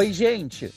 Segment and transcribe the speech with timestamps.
[0.00, 0.72] Oi, gente!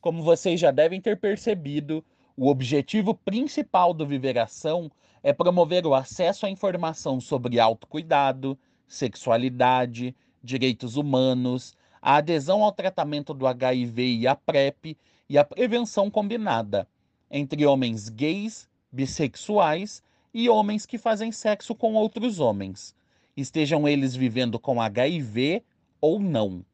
[0.00, 2.04] Como vocês já devem ter percebido,
[2.36, 4.90] o objetivo principal do Viveração
[5.22, 13.32] é promover o acesso à informação sobre autocuidado, sexualidade, direitos humanos, a adesão ao tratamento
[13.32, 14.98] do HIV e a PrEP
[15.28, 16.88] e a prevenção combinada
[17.30, 20.02] entre homens gays, bissexuais
[20.34, 22.92] e homens que fazem sexo com outros homens,
[23.36, 25.62] estejam eles vivendo com HIV
[26.00, 26.66] ou não.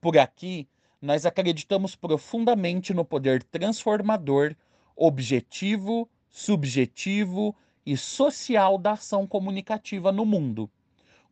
[0.00, 0.66] Por aqui,
[1.00, 4.54] nós acreditamos profundamente no poder transformador,
[4.96, 7.54] objetivo, subjetivo
[7.84, 10.70] e social da ação comunicativa no mundo.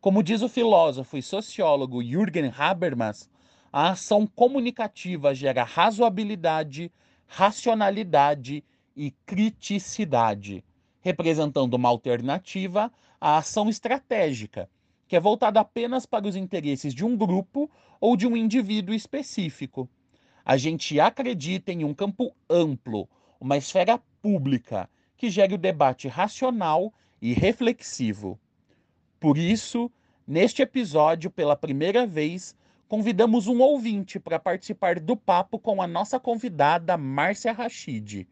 [0.01, 3.29] Como diz o filósofo e sociólogo Jürgen Habermas,
[3.73, 6.93] a ação comunicativa gera razoabilidade,
[7.27, 8.63] racionalidade
[8.95, 10.63] e criticidade,
[11.01, 14.69] representando uma alternativa à ação estratégica,
[15.09, 17.71] que é voltada apenas para os interesses de um grupo
[18.05, 19.89] ou de um indivíduo específico.
[20.45, 23.09] A gente acredita em um campo amplo,
[23.41, 28.39] uma esfera pública, que gere o debate racional e reflexivo.
[29.19, 29.91] Por isso,
[30.27, 32.55] neste episódio, pela primeira vez,
[32.87, 38.29] convidamos um ouvinte para participar do papo com a nossa convidada Márcia Rachid.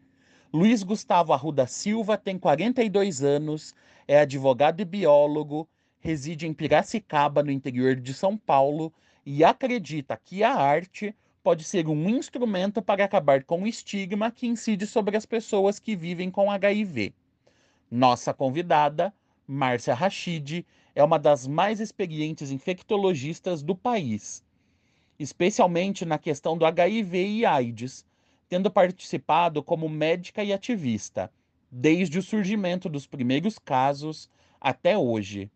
[0.53, 3.73] Luiz Gustavo Arruda Silva tem 42 anos,
[4.07, 5.67] é advogado e biólogo,
[5.99, 8.93] reside em Piracicaba, no interior de São Paulo,
[9.25, 14.47] e acredita que a arte pode ser um instrumento para acabar com o estigma que
[14.47, 17.13] incide sobre as pessoas que vivem com HIV.
[17.91, 19.13] Nossa convidada,
[19.45, 24.43] Márcia Rachid, é uma das mais experientes infectologistas do país,
[25.19, 28.05] especialmente na questão do HIV e AIDS,
[28.47, 31.31] tendo participado como médica e ativista,
[31.71, 34.29] desde o surgimento dos primeiros casos
[34.61, 35.49] até hoje.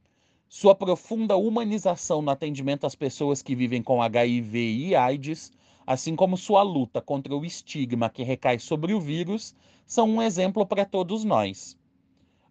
[0.49, 5.51] Sua profunda humanização no atendimento às pessoas que vivem com HIV e AIDS,
[5.85, 9.53] assim como sua luta contra o estigma que recai sobre o vírus,
[9.85, 11.77] são um exemplo para todos nós.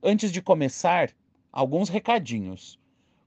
[0.02, 1.10] Antes de começar,
[1.50, 2.78] alguns recadinhos.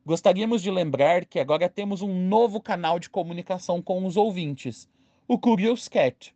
[0.05, 4.87] Gostaríamos de lembrar que agora temos um novo canal de comunicação com os ouvintes,
[5.27, 6.35] o Curious Cat.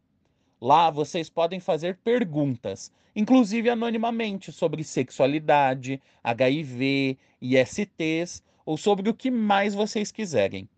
[0.64, 9.30] Lá vocês podem fazer perguntas, inclusive anonimamente, sobre sexualidade, HIV, ISTs ou sobre o que
[9.30, 10.70] mais vocês quiserem.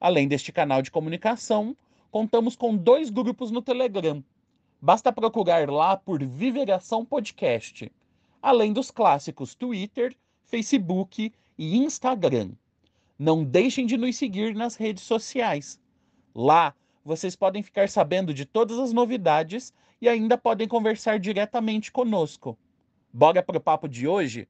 [0.00, 1.76] Além deste canal de comunicação,
[2.08, 4.22] contamos com dois grupos no Telegram.
[4.80, 7.90] Basta procurar lá por Viveração Podcast,
[8.40, 10.14] além dos clássicos Twitter
[10.44, 12.52] Facebook e Instagram.
[13.18, 15.80] Não deixem de nos seguir nas redes sociais.
[16.32, 16.72] Lá
[17.04, 22.56] vocês podem ficar sabendo de todas as novidades e ainda podem conversar diretamente conosco.
[23.12, 24.48] Bora para o papo de hoje?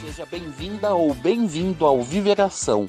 [0.00, 2.88] Seja bem-vinda ou bem-vindo ao Viveração,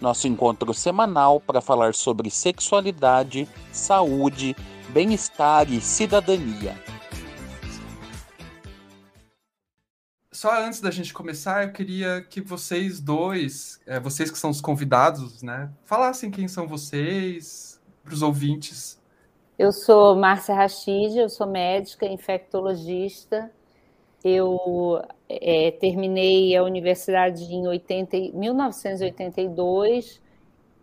[0.00, 4.56] nosso encontro semanal para falar sobre sexualidade, saúde,
[4.90, 6.74] bem-estar e cidadania.
[10.44, 14.60] Só antes da gente começar, eu queria que vocês dois, é, vocês que são os
[14.60, 19.00] convidados, né, falassem quem são vocês para os ouvintes.
[19.58, 23.50] Eu sou Márcia Rachid, eu sou médica, infectologista.
[24.22, 30.20] Eu é, terminei a universidade em 80, 1982,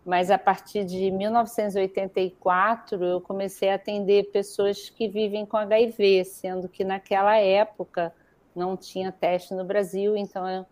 [0.04, 6.68] mas a partir de 1984 eu comecei a atender pessoas que vivem com HIV, sendo
[6.68, 8.12] que naquela época
[8.54, 10.66] não tinha teste no Brasil, então,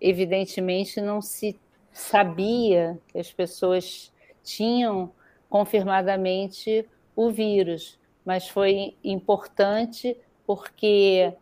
[0.00, 1.58] evidentemente, não se
[1.92, 5.10] sabia que as pessoas tinham
[5.48, 11.32] confirmadamente o vírus, mas foi importante porque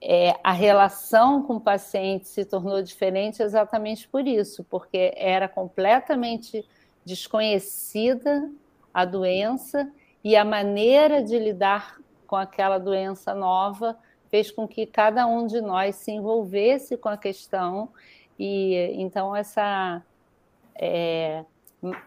[0.00, 6.64] é, a relação com o paciente se tornou diferente exatamente por isso, porque era completamente
[7.04, 8.50] desconhecida
[8.94, 9.90] a doença
[10.22, 13.98] e a maneira de lidar com aquela doença nova
[14.30, 17.88] fez com que cada um de nós se envolvesse com a questão
[18.38, 20.02] e então essa
[20.74, 21.44] é,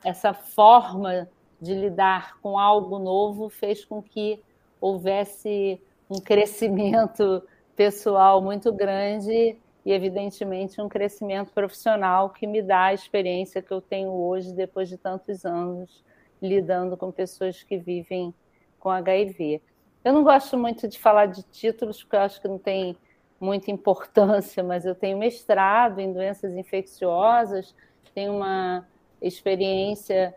[0.04, 1.30] essa forma
[1.62, 4.42] de lidar com algo novo fez com que
[4.80, 7.44] houvesse um crescimento
[7.76, 13.82] pessoal muito grande e evidentemente um crescimento profissional que me dá a experiência que eu
[13.82, 16.04] tenho hoje depois de tantos anos
[16.42, 18.34] lidando com pessoas que vivem
[18.80, 19.62] com HIV.
[20.04, 22.98] Eu não gosto muito de falar de títulos, porque eu acho que não tem
[23.40, 27.74] muita importância, mas eu tenho mestrado em doenças infecciosas,
[28.14, 28.88] tenho uma
[29.22, 30.36] experiência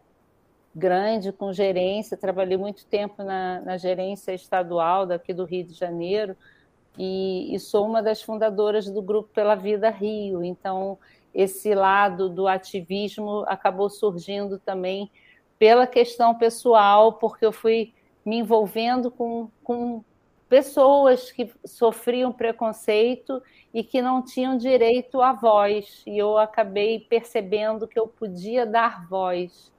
[0.74, 6.36] grande com gerência, trabalhei muito tempo na, na gerência estadual daqui do Rio de Janeiro
[6.98, 10.44] e, e, sou uma das fundadoras do Grupo Pela Vida Rio.
[10.44, 10.98] Então,
[11.34, 15.10] esse lado do ativismo acabou surgindo também
[15.58, 17.94] pela questão pessoal, porque eu fui
[18.26, 20.04] me envolvendo com, com
[20.48, 23.40] pessoas que sofriam preconceito
[23.72, 26.02] e que não tinham direito à voz.
[26.04, 29.72] E eu acabei percebendo que eu podia dar voz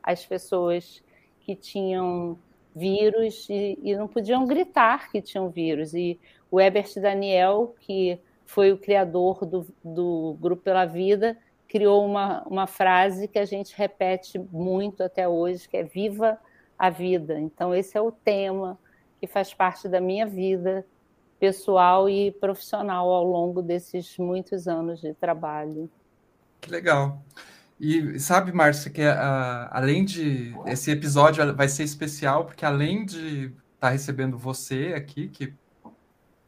[0.00, 1.02] às pessoas
[1.40, 2.38] que tinham
[2.74, 5.94] vírus e, e, não podiam gritar que tinham vírus.
[5.94, 6.18] E
[6.50, 11.36] o Ebert Daniel, que foi o criador do, do Grupo Pela Vida,
[11.68, 16.38] criou uma, uma frase que a gente repete muito até hoje, que é Viva
[16.78, 17.38] a Vida.
[17.38, 18.78] Então, esse é o tema
[19.20, 20.84] que faz parte da minha vida
[21.38, 25.90] pessoal e profissional ao longo desses muitos anos de trabalho.
[26.60, 27.22] Que legal.
[27.78, 30.54] E sabe, Márcia, que uh, além de.
[30.66, 35.52] Esse episódio vai ser especial, porque além de estar tá recebendo você aqui, que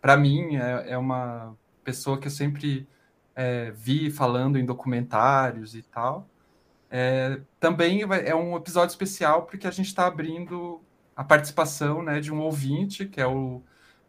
[0.01, 2.89] para mim é, é, uma pessoa que eu sempre
[3.35, 6.29] é, vi falando em documentários e tal,
[6.99, 10.81] é, também é um episódio especial porque a gente está abrindo
[11.15, 13.63] a participação né, de um ouvinte, que é o,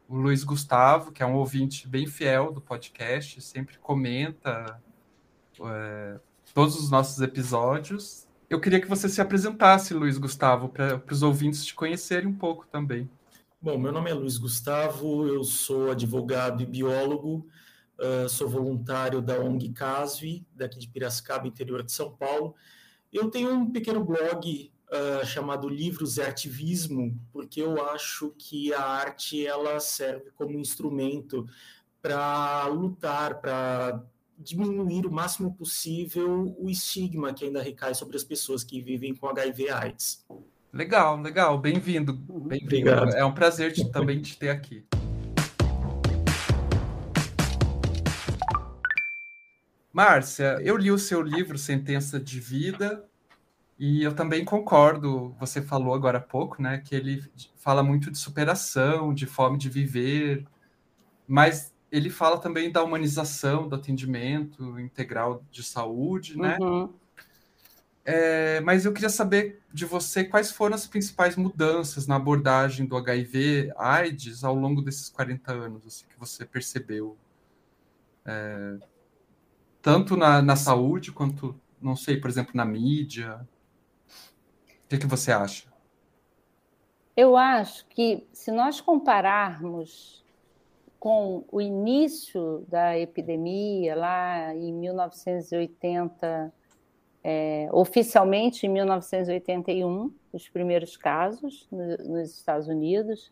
[0.08, 4.82] o Luiz Gustavo, que é um ouvinte bem fiel do podcast, sempre comenta.
[5.60, 6.20] É,
[6.54, 8.28] todos os nossos episódios.
[8.50, 12.66] Eu queria que você se apresentasse, Luiz Gustavo, para os ouvintes te conhecerem um pouco
[12.68, 13.10] também.
[13.62, 17.46] Bom, meu nome é Luiz Gustavo, eu sou advogado e biólogo,
[18.00, 22.56] uh, sou voluntário da ONG CASVI, daqui de Piracicaba, interior de São Paulo.
[23.12, 28.82] Eu tenho um pequeno blog uh, chamado Livros e Ativismo, porque eu acho que a
[28.82, 31.48] arte ela serve como instrumento
[32.02, 34.04] para lutar, para
[34.38, 39.28] diminuir o máximo possível o estigma que ainda recai sobre as pessoas que vivem com
[39.28, 40.26] HIV/AIDS.
[40.72, 42.90] Legal, legal, bem-vindo, bem-vindo.
[43.16, 44.86] É um prazer de, também te ter aqui.
[49.98, 53.04] Márcia, eu li o seu livro Sentença de Vida
[53.80, 55.36] e eu também concordo.
[55.40, 57.24] Você falou agora há pouco, né, que ele
[57.56, 60.46] fala muito de superação, de fome de viver,
[61.28, 66.60] mas ele fala também da humanização do atendimento integral de saúde, né?
[66.62, 66.94] Uhum.
[68.06, 72.96] É, mas eu queria saber de você quais foram as principais mudanças na abordagem do
[72.96, 77.18] HIV, AIDS, ao longo desses 40 anos, assim, que você percebeu.
[78.24, 78.78] É,
[79.88, 83.40] tanto na, na saúde, quanto, não sei, por exemplo, na mídia.
[84.84, 85.72] O que, que você acha?
[87.16, 90.26] Eu acho que se nós compararmos
[91.00, 96.54] com o início da epidemia, lá em 1980,
[97.24, 103.32] é, oficialmente em 1981, os primeiros casos no, nos Estados Unidos,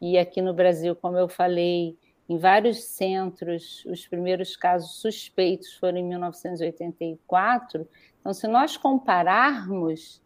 [0.00, 1.96] e aqui no Brasil, como eu falei,
[2.28, 7.86] em vários centros, os primeiros casos suspeitos foram em 1984.
[8.20, 10.22] Então, se nós compararmos,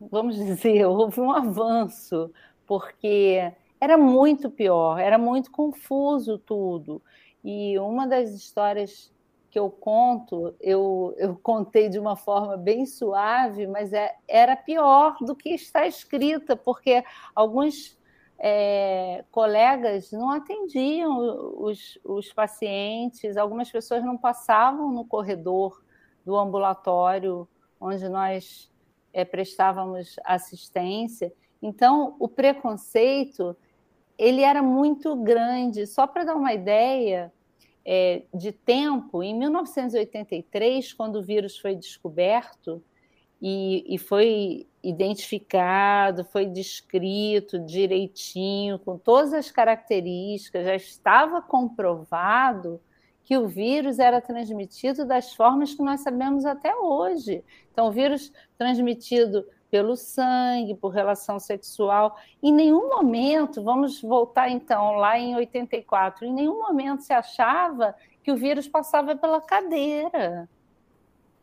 [0.00, 2.32] vamos dizer, houve um avanço,
[2.66, 7.02] porque era muito pior, era muito confuso tudo.
[7.42, 9.12] E uma das histórias
[9.50, 15.16] que eu conto, eu, eu contei de uma forma bem suave, mas é, era pior
[15.20, 17.02] do que está escrita, porque
[17.34, 17.98] alguns
[18.42, 21.18] é, colegas não atendiam
[21.62, 25.82] os, os pacientes, algumas pessoas não passavam no corredor
[26.24, 27.46] do ambulatório
[27.78, 28.72] onde nós
[29.12, 31.30] é, prestávamos assistência.
[31.60, 33.54] Então, o preconceito
[34.16, 35.86] ele era muito grande.
[35.86, 37.32] Só para dar uma ideia
[37.84, 42.82] é, de tempo, em 1983, quando o vírus foi descoberto
[43.40, 52.80] e, e foi identificado, foi descrito direitinho, com todas as características, já estava comprovado
[53.24, 57.44] que o vírus era transmitido das formas que nós sabemos até hoje.
[57.72, 62.16] Então, o vírus transmitido pelo sangue, por relação sexual.
[62.42, 68.32] Em nenhum momento, vamos voltar então lá em 84, em nenhum momento se achava que
[68.32, 70.48] o vírus passava pela cadeira,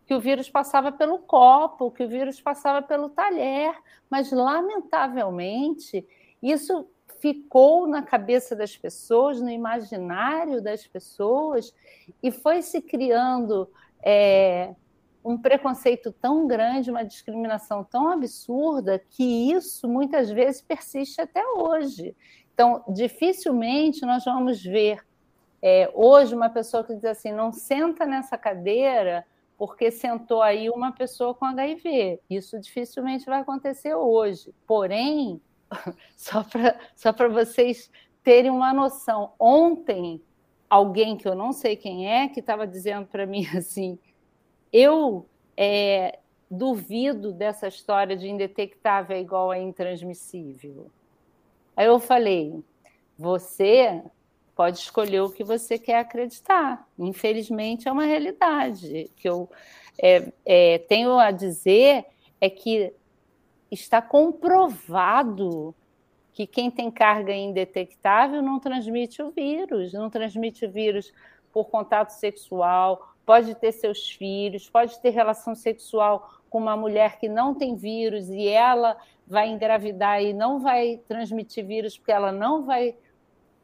[0.08, 3.76] que o vírus passava pelo copo, que o vírus passava pelo talher,
[4.10, 6.08] mas lamentavelmente
[6.42, 6.88] isso
[7.20, 11.76] ficou na cabeça das pessoas, no imaginário das pessoas
[12.24, 13.70] e foi se criando
[14.02, 14.74] é,
[15.26, 22.16] um preconceito tão grande, uma discriminação tão absurda, que isso muitas vezes persiste até hoje.
[22.54, 25.06] Então, dificilmente nós vamos ver
[25.62, 29.26] é, hoje uma pessoa que diz assim: não senta nessa cadeira
[29.58, 32.20] porque sentou aí uma pessoa com HIV.
[32.30, 34.54] Isso dificilmente vai acontecer hoje.
[34.66, 35.42] Porém,
[36.16, 37.92] só para só vocês
[38.24, 40.22] terem uma noção, ontem,
[40.70, 43.98] alguém que eu não sei quem é, que estava dizendo para mim assim
[44.72, 50.92] eu é, duvido dessa história de indetectável é igual a intransmissível.
[51.76, 52.64] Aí eu falei,
[53.18, 54.04] você
[54.58, 56.84] pode escolher o que você quer acreditar.
[56.98, 59.12] Infelizmente, é uma realidade.
[59.16, 59.48] que eu
[60.02, 62.06] é, é, tenho a dizer
[62.42, 62.92] é que
[63.72, 65.76] está comprovado
[66.34, 71.14] que quem tem carga indetectável não transmite o vírus, não transmite o vírus
[71.54, 77.30] por contato sexual, pode ter seus filhos, pode ter relação sexual com uma mulher que
[77.30, 78.98] não tem vírus e ela
[79.28, 82.96] vai engravidar e não vai transmitir vírus porque ela não vai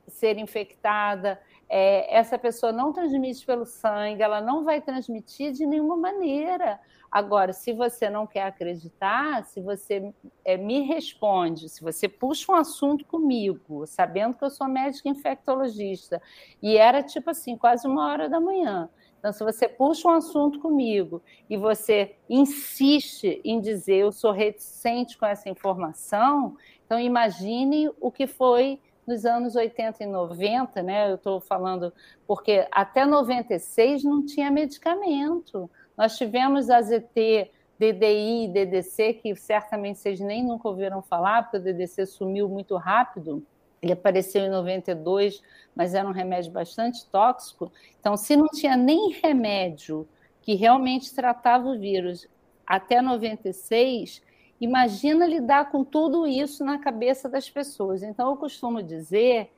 [0.08, 1.40] ser infectada.
[1.70, 6.80] É, essa pessoa não transmite pelo sangue, ela não vai transmitir de nenhuma maneira.
[7.12, 10.12] Agora, se você não quer acreditar, se você
[10.44, 16.22] é, me responde, se você puxa um assunto comigo, sabendo que eu sou médica infectologista,
[16.62, 18.90] e era tipo assim, quase uma hora da manhã.
[19.20, 25.18] Então, se você puxa um assunto comigo e você insiste em dizer eu sou reticente
[25.18, 31.12] com essa informação, então imagine o que foi nos anos 80 e 90, né?
[31.12, 31.94] Eu estou falando
[32.26, 35.70] porque até 96 não tinha medicamento.
[35.98, 42.06] Nós tivemos AZT, DDI, DDC, que certamente vocês nem nunca ouviram falar, porque o DDC
[42.06, 43.46] sumiu muito rápido.
[43.82, 45.42] Ele apareceu em 92,
[45.76, 47.72] mas era um remédio bastante tóxico.
[48.00, 50.08] Então, se não tinha nem remédio
[50.42, 52.28] que realmente tratava o vírus
[52.66, 54.22] até 96,
[54.60, 58.04] imagina lidar com tudo isso na cabeça das pessoas.
[58.04, 59.52] Então, eu costumo dizer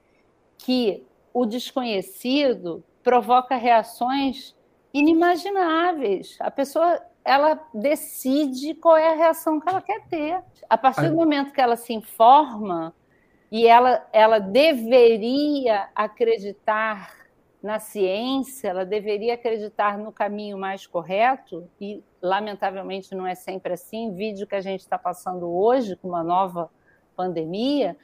[0.58, 4.56] que o desconhecido provoca reações
[4.94, 6.38] inimagináveis.
[6.40, 10.42] A pessoa ela decide qual é a reação que ela quer ter.
[10.70, 12.94] A partir do momento que ela se informa
[13.52, 17.25] e ela, ela deveria acreditar
[17.65, 24.13] na ciência, ela deveria acreditar no caminho mais correto, e lamentavelmente não é sempre assim.
[24.13, 26.69] Vídeo que a gente está passando hoje com uma nova
[27.15, 27.98] pandemia,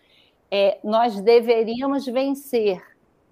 [0.50, 2.82] é, nós deveríamos vencer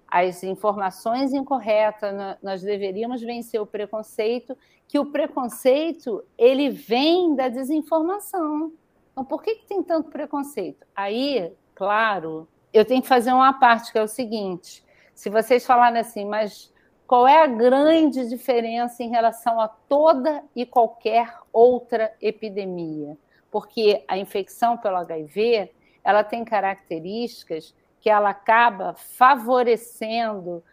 [0.06, 4.56] as informações incorretas, nós deveríamos vencer o preconceito,
[4.86, 8.72] que o preconceito ele vem da desinformação.
[9.10, 10.86] Então, por que, que tem tanto preconceito?
[10.94, 14.84] Aí, claro, eu tenho que fazer uma parte, que é o seguinte:
[15.20, 16.72] se vocês falarem assim, mas
[17.06, 23.18] qual é a grande diferença em relação a toda e qualquer outra epidemia?
[23.50, 25.72] Porque a infecção pelo HIV
[26.02, 30.64] ela tem características que ela acaba favorecendo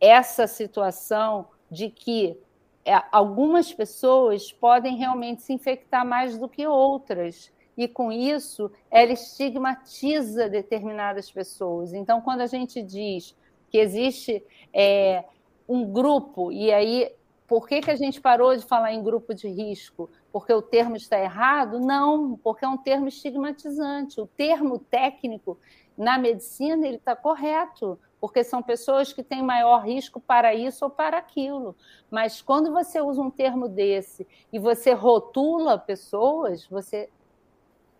[0.00, 2.40] essa situação de que
[2.84, 7.50] é, algumas pessoas podem realmente se infectar mais do que outras.
[7.76, 11.92] E com isso, ela estigmatiza determinadas pessoas.
[11.92, 13.34] Então, quando a gente diz
[13.70, 15.24] que existe é,
[15.68, 17.12] um grupo, e aí,
[17.46, 20.10] por que, que a gente parou de falar em grupo de risco?
[20.32, 21.80] Porque o termo está errado?
[21.80, 24.20] Não, porque é um termo estigmatizante.
[24.20, 25.58] O termo técnico
[25.96, 30.90] na medicina ele está correto, porque são pessoas que têm maior risco para isso ou
[30.90, 31.74] para aquilo.
[32.10, 37.08] Mas quando você usa um termo desse e você rotula pessoas, você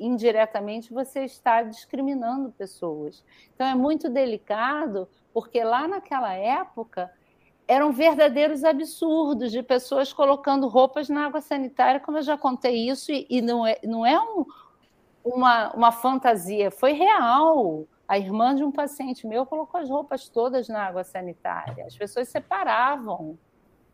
[0.00, 3.22] indiretamente você está discriminando pessoas.
[3.54, 7.10] Então é muito delicado, porque lá naquela época
[7.68, 13.12] eram verdadeiros absurdos de pessoas colocando roupas na água sanitária, como eu já contei isso,
[13.12, 14.44] e, não é, não é um,
[15.24, 17.86] uma, uma fantasia, foi real.
[18.08, 21.86] A irmã de um paciente meu colocou as roupas todas na água sanitária.
[21.86, 23.38] As pessoas separavam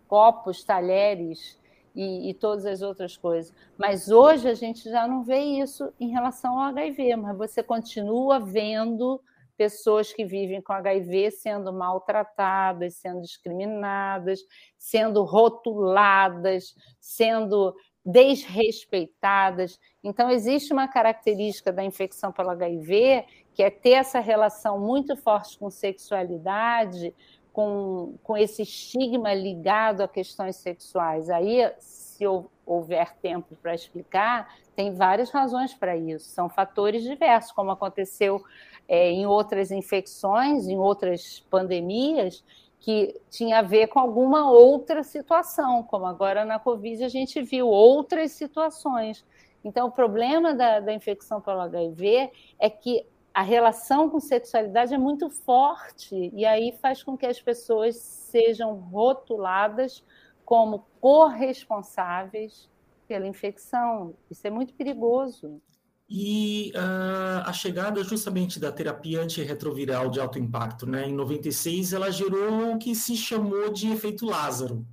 [0.09, 1.61] copos, talheres
[1.97, 3.53] e, e, todas as outras coisas.
[3.79, 8.39] Mas hoje a gente já não vê isso em relação ao HIV, mas você continua
[8.39, 9.21] vendo
[9.57, 14.41] pessoas que vivem com HIV sendo maltratadas, sendo discriminadas,
[14.77, 17.75] sendo rotuladas, sendo
[18.05, 19.81] desrespeitadas.
[20.05, 25.59] Então, existe uma característica da infecção pelo HIV, que é ter essa relação muito forte
[25.59, 27.13] com sexualidade,
[27.57, 31.31] com, com esse estigma ligado a questões sexuais.
[31.31, 32.23] Aí, se
[32.67, 36.29] houver tempo para explicar, tem várias razões para isso.
[36.29, 38.45] São fatores diversos, como aconteceu
[38.87, 42.45] é, em outras infecções, em outras pandemias,
[42.79, 47.69] que tinha a ver com alguma outra situação, como agora na Covid a gente viu
[47.69, 49.25] outras situações.
[49.65, 53.07] Então, o problema da, da infecção pelo HIV é que
[53.37, 58.73] a relação com sexualidade é muito forte, e aí faz com que as pessoas sejam
[58.77, 60.03] rotuladas
[60.43, 62.67] como corresponsáveis
[63.07, 64.15] pela infecção.
[64.31, 65.61] Isso é muito perigoso.
[66.09, 72.11] E uh, a chegada justamente da terapia antirretroviral de alto impacto, né, em 96, ela
[72.11, 74.87] gerou o que se chamou de efeito Lázaro.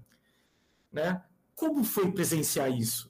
[0.91, 1.23] Né?
[1.55, 3.09] como foi presenciar isso?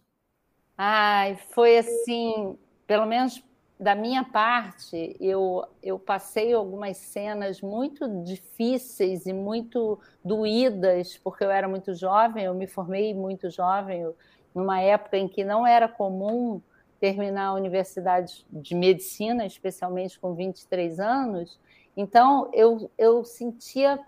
[0.78, 3.44] Ai, foi assim, pelo menos
[3.84, 11.52] da minha parte, eu, eu passei algumas cenas muito difíceis e muito doídas, porque eu
[11.52, 14.10] era muito jovem, eu me formei muito jovem,
[14.56, 16.62] numa época em que não era comum
[17.00, 21.60] terminar a universidade de medicina, especialmente com 23 anos.
[21.98, 24.00] Então, eu, eu sentia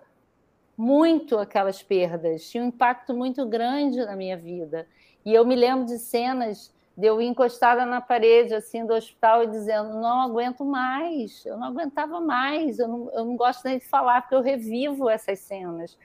[0.78, 4.88] muito aquelas perdas, tinha um impacto muito grande na minha vida.
[5.26, 9.48] E eu me lembro de cenas de eu encostada na parede assim do hospital e
[9.48, 13.86] dizendo não aguento mais, eu não aguentava mais, eu não, eu não gosto nem de
[13.86, 15.98] falar porque eu revivo essas cenas.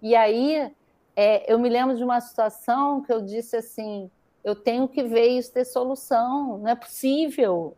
[0.00, 0.72] E aí
[1.14, 4.10] é, eu me lembro de uma situação que eu disse assim,
[4.42, 7.76] eu tenho que ver isso ter solução, não é possível.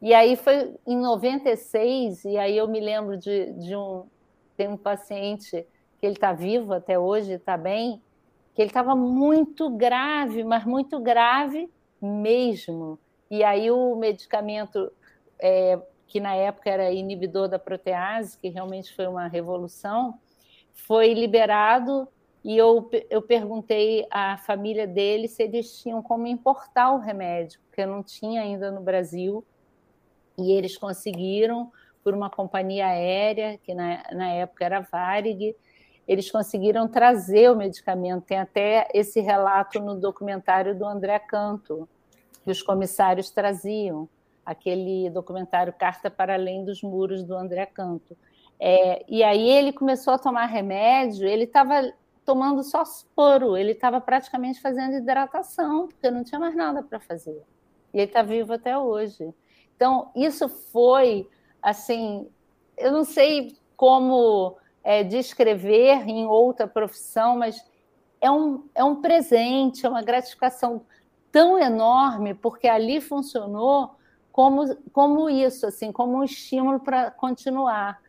[0.00, 4.06] E aí foi em 96, e aí eu me lembro de, de um
[4.56, 5.66] tem um paciente
[5.98, 8.02] que ele está vivo até hoje, está bem,
[8.54, 11.70] que ele estava muito grave, mas muito grave
[12.02, 12.98] mesmo.
[13.30, 14.92] E aí o medicamento,
[15.38, 20.18] é, que na época era inibidor da protease, que realmente foi uma revolução,
[20.74, 22.08] foi liberado
[22.44, 27.86] e eu, eu perguntei à família dele se eles tinham como importar o remédio, porque
[27.86, 29.44] não tinha ainda no Brasil.
[30.36, 31.70] E eles conseguiram,
[32.02, 35.54] por uma companhia aérea, que na, na época era Varig,
[36.12, 38.24] eles conseguiram trazer o medicamento.
[38.24, 41.88] Tem até esse relato no documentário do André Canto,
[42.44, 44.06] que os comissários traziam,
[44.44, 48.16] aquele documentário Carta para Além dos Muros, do André Canto.
[48.60, 51.92] É, e aí ele começou a tomar remédio, ele estava
[52.24, 57.42] tomando só soro, ele estava praticamente fazendo hidratação, porque não tinha mais nada para fazer.
[57.92, 59.34] E ele está vivo até hoje.
[59.74, 61.28] Então, isso foi,
[61.62, 62.28] assim,
[62.76, 67.64] eu não sei como é, descrever em outra profissão, mas
[68.20, 70.82] é um, é um presente, é uma gratificação
[71.30, 73.96] tão enorme, porque ali funcionou
[74.30, 78.00] como, como isso, assim, como um estímulo para continuar.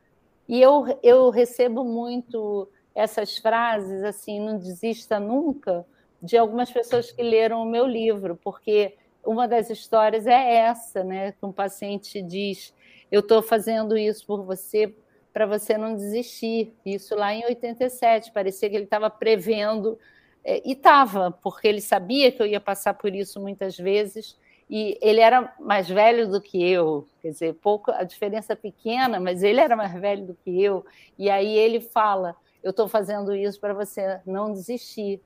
[0.47, 5.85] E eu, eu recebo muito essas frases, assim, não desista nunca,
[6.21, 11.31] de algumas pessoas que leram o meu livro, porque uma das histórias é essa, né?
[11.31, 12.73] Que um paciente diz:
[13.11, 14.93] Eu estou fazendo isso por você
[15.33, 16.73] para você não desistir.
[16.85, 19.97] Isso lá em 87, parecia que ele estava prevendo,
[20.43, 24.37] é, e estava, porque ele sabia que eu ia passar por isso muitas vezes,
[24.69, 29.19] e ele era mais velho do que eu, quer dizer, pouco, a diferença é pequena,
[29.19, 30.85] mas ele era mais velho do que eu,
[31.17, 35.21] e aí ele fala: Eu estou fazendo isso para você não desistir,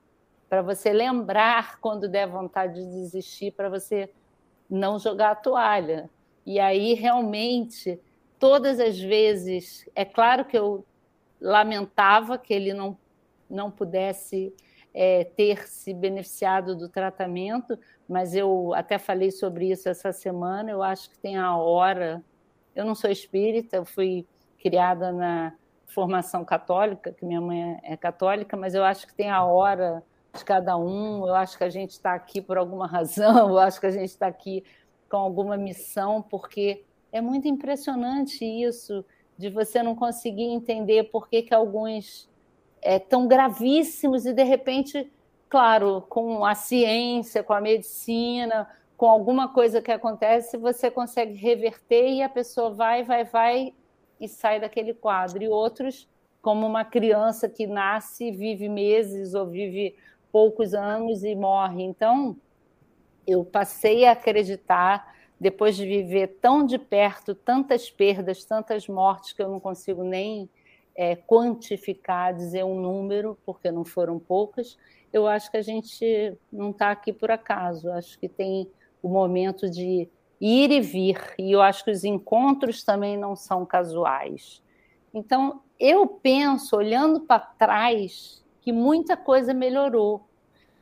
[0.49, 4.09] para você lembrar quando der vontade de desistir, para você
[4.69, 6.09] não jogar a toalha.
[6.45, 7.99] E aí, realmente,
[8.39, 10.85] todas as vezes, é claro que eu
[11.39, 12.97] lamentava que ele não,
[13.49, 14.53] não pudesse
[14.93, 20.71] é, ter se beneficiado do tratamento, mas eu até falei sobre isso essa semana.
[20.71, 22.23] Eu acho que tem a hora.
[22.75, 24.25] Eu não sou espírita, eu fui
[24.59, 25.53] criada na
[25.85, 30.03] formação católica, que minha mãe é católica, mas eu acho que tem a hora
[30.35, 31.27] de cada um.
[31.27, 34.09] Eu acho que a gente está aqui por alguma razão, eu acho que a gente
[34.09, 34.63] está aqui
[35.09, 39.03] com alguma missão, porque é muito impressionante isso
[39.37, 42.29] de você não conseguir entender por que, que alguns
[42.81, 45.11] é, tão gravíssimos e de repente,
[45.47, 52.09] claro, com a ciência, com a medicina, com alguma coisa que acontece, você consegue reverter
[52.09, 53.73] e a pessoa vai, vai, vai
[54.19, 55.43] e sai daquele quadro.
[55.43, 56.09] E outros,
[56.41, 59.95] como uma criança que nasce, vive meses ou vive
[60.31, 61.83] poucos anos e morre.
[61.83, 62.35] Então,
[63.27, 69.41] eu passei a acreditar depois de viver tão de perto tantas perdas, tantas mortes que
[69.41, 70.49] eu não consigo nem
[70.95, 74.77] é, quantificar, dizer um número, porque não foram poucas,
[75.13, 77.89] eu acho que a gente não está aqui por acaso.
[77.91, 78.69] Acho que tem
[79.01, 83.65] o momento de ir e vir, e eu acho que os encontros também não são
[83.65, 84.61] casuais.
[85.13, 90.27] Então, eu penso, olhando para trás, que muita coisa melhorou.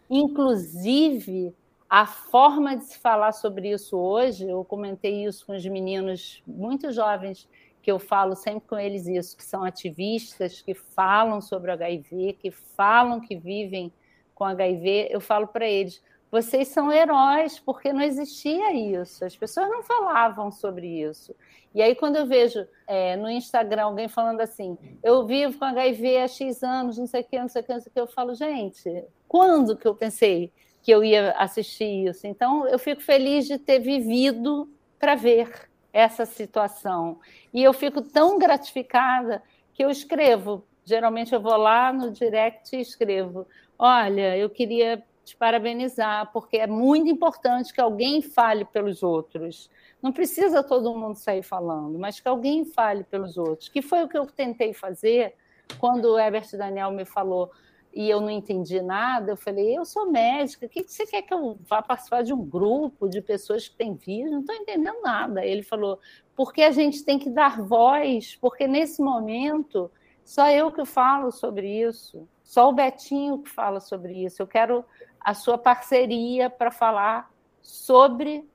[0.10, 1.54] Inclusive,
[1.90, 6.92] a forma de se falar sobre isso hoje, eu comentei isso com os meninos muito
[6.92, 7.48] jovens,
[7.82, 12.50] que eu falo sempre com eles isso, que são ativistas, que falam sobre HIV, que
[12.50, 13.94] falam que vivem
[14.34, 19.70] com HIV, eu falo para eles, vocês são heróis, porque não existia isso, as pessoas
[19.70, 21.34] não falavam sobre isso.
[21.74, 26.18] E aí, quando eu vejo é, no Instagram alguém falando assim, eu vivo com HIV
[26.18, 28.00] há X anos, não sei o que, não sei o que, não sei o que,
[28.00, 30.52] eu falo, gente, quando que eu pensei
[30.86, 32.28] que eu ia assistir isso.
[32.28, 34.70] Então, eu fico feliz de ter vivido
[35.00, 37.20] para ver essa situação.
[37.52, 39.42] E eu fico tão gratificada
[39.74, 40.64] que eu escrevo.
[40.86, 43.48] Geralmente eu vou lá no direct e escrevo:
[43.80, 49.72] Olha, eu queria te parabenizar, porque é muito importante que alguém fale pelos outros.
[50.04, 53.70] Não precisa todo mundo sair falando, mas que alguém fale pelos outros.
[53.70, 55.34] Que foi o que eu tentei fazer
[55.80, 57.50] quando o Herbert Daniel me falou
[57.96, 59.32] e eu não entendi nada.
[59.32, 62.44] Eu falei: eu sou médica, o que você quer que eu vá participar de um
[62.44, 64.32] grupo de pessoas que têm vírus?
[64.32, 65.46] Não estou entendendo nada.
[65.46, 65.98] Ele falou:
[66.36, 69.90] porque a gente tem que dar voz, porque nesse momento
[70.26, 74.42] só eu que falo sobre isso, só o Betinho que fala sobre isso.
[74.42, 74.84] Eu quero
[75.20, 77.32] a sua parceria para falar
[77.62, 78.46] sobre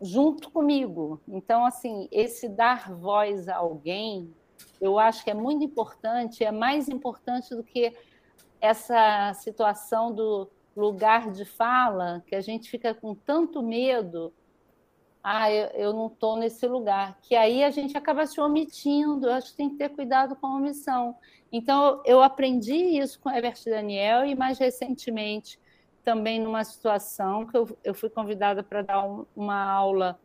[0.00, 1.20] junto comigo.
[1.26, 4.32] Então, assim, esse dar voz a alguém,
[4.80, 7.94] eu acho que é muito importante, é mais importante do que
[8.64, 14.32] essa situação do lugar de fala, que a gente fica com tanto medo.
[15.22, 17.18] Ah, eu, eu não estou nesse lugar.
[17.22, 19.26] Que aí a gente acaba se omitindo.
[19.26, 21.16] Eu acho que tem que ter cuidado com a omissão.
[21.52, 25.58] Então, eu aprendi isso com Herbert Daniel e, mais recentemente,
[26.02, 30.18] também numa situação que eu, eu fui convidada para dar um, uma aula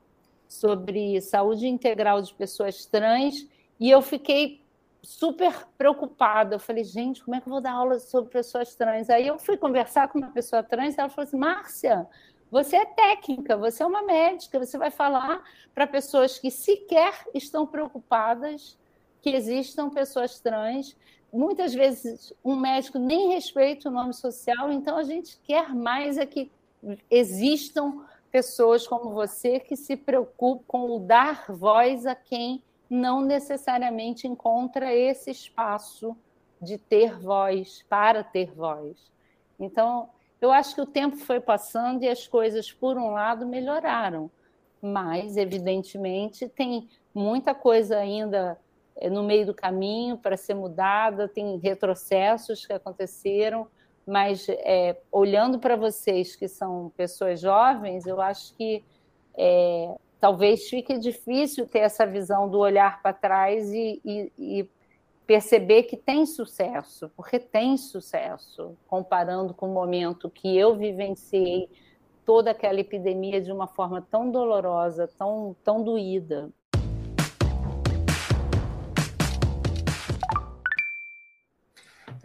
[0.48, 3.48] sobre saúde integral de pessoas trans
[3.80, 4.59] e eu fiquei
[5.02, 6.56] super preocupada.
[6.56, 9.10] Eu falei, gente, como é que eu vou dar aula sobre pessoas trans?
[9.10, 12.08] Aí eu fui conversar com uma pessoa trans ela falou assim: Márcia,
[12.52, 17.66] você é técnica, você é uma médica, você vai falar para pessoas que sequer estão
[17.66, 18.78] preocupadas
[19.22, 20.96] que existam pessoas trans
[21.32, 26.26] muitas vezes um médico nem respeita o nome social, então a gente quer mais é
[26.26, 26.52] que
[27.10, 34.94] existam pessoas como você que se preocupam com dar voz a quem não necessariamente encontra
[34.94, 36.18] esse espaço
[36.62, 39.12] de ter voz, para ter voz.
[39.60, 40.10] Então,
[40.42, 44.32] eu acho que o tempo foi passando e as coisas, por um lado, melhoraram,
[44.82, 48.58] mas, evidentemente, tem muita coisa ainda
[48.96, 53.68] é, no meio do caminho para ser mudada, tem retrocessos que aconteceram,
[54.06, 58.84] mas é, olhando para vocês que são pessoas jovens, eu acho que
[59.38, 64.70] é, talvez fique difícil ter essa visão do olhar para trás e, e, e,
[65.26, 71.70] perceber que tem sucesso, porque tem sucesso, comparando com o momento que eu vivenciei
[72.26, 76.50] toda aquela epidemia de uma forma tão dolorosa, tão, tão doída.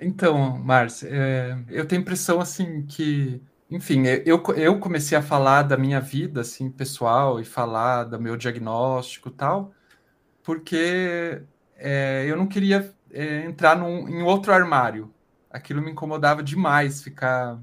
[0.00, 3.40] Então, Márcia, é, eu tenho a impressão assim que,
[3.74, 8.36] enfim, eu, eu comecei a falar da minha vida assim pessoal e falar do meu
[8.36, 9.72] diagnóstico tal,
[10.44, 11.42] porque
[11.74, 15.12] é, eu não queria é, entrar num, em outro armário.
[15.50, 17.60] Aquilo me incomodava demais, ficar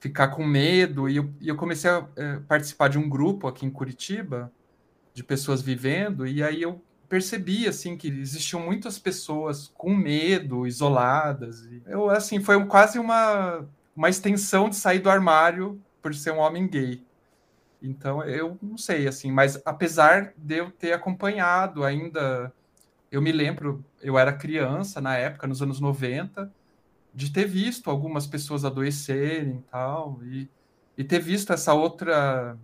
[0.00, 3.64] ficar com medo e eu, e eu comecei a é, participar de um grupo aqui
[3.64, 4.52] em Curitiba
[5.14, 11.68] de pessoas vivendo e aí eu percebi assim que existiam muitas pessoas com medo, isoladas.
[11.86, 13.64] Eu assim foi quase uma
[13.94, 17.04] uma extensão de sair do armário por ser um homem gay.
[17.80, 22.52] Então eu não sei assim, mas apesar de eu ter acompanhado ainda,
[23.10, 26.50] eu me lembro, eu era criança na época, nos anos 90,
[27.14, 30.48] de ter visto algumas pessoas adoecerem e tal e,
[30.96, 32.58] e ter visto essa outra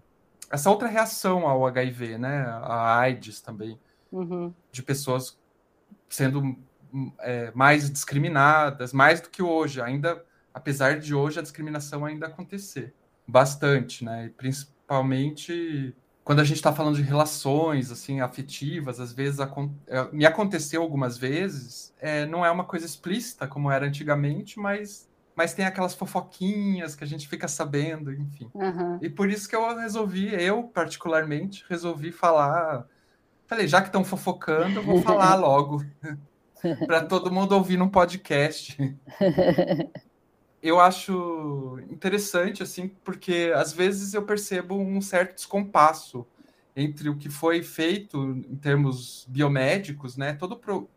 [0.50, 2.44] essa outra reação ao HIV, né?
[2.46, 3.78] A AIDS também
[4.10, 4.52] uhum.
[4.72, 5.38] de pessoas
[6.08, 6.56] sendo
[7.20, 12.94] é, mais discriminadas, mais do que hoje, ainda, apesar de hoje a discriminação ainda acontecer
[13.26, 14.26] bastante, né?
[14.26, 19.40] E principalmente quando a gente está falando de relações assim afetivas, às vezes
[19.86, 25.08] é, me aconteceu algumas vezes, é, não é uma coisa explícita como era antigamente, mas
[25.34, 28.50] mas tem aquelas fofoquinhas que a gente fica sabendo, enfim.
[28.52, 28.98] Uhum.
[29.00, 32.86] E por isso que eu resolvi, eu particularmente, resolvi falar
[33.50, 35.84] Falei, já que estão fofocando, vou falar logo.
[36.86, 38.78] para todo mundo ouvir num podcast.
[40.62, 46.26] Eu acho interessante, assim, porque às vezes eu percebo um certo descompasso
[46.76, 48.18] entre o que foi feito
[48.48, 50.34] em termos biomédicos, né?
[50.34, 50.88] Todo o pro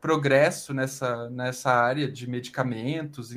[0.00, 3.32] progresso nessa, nessa área de medicamentos.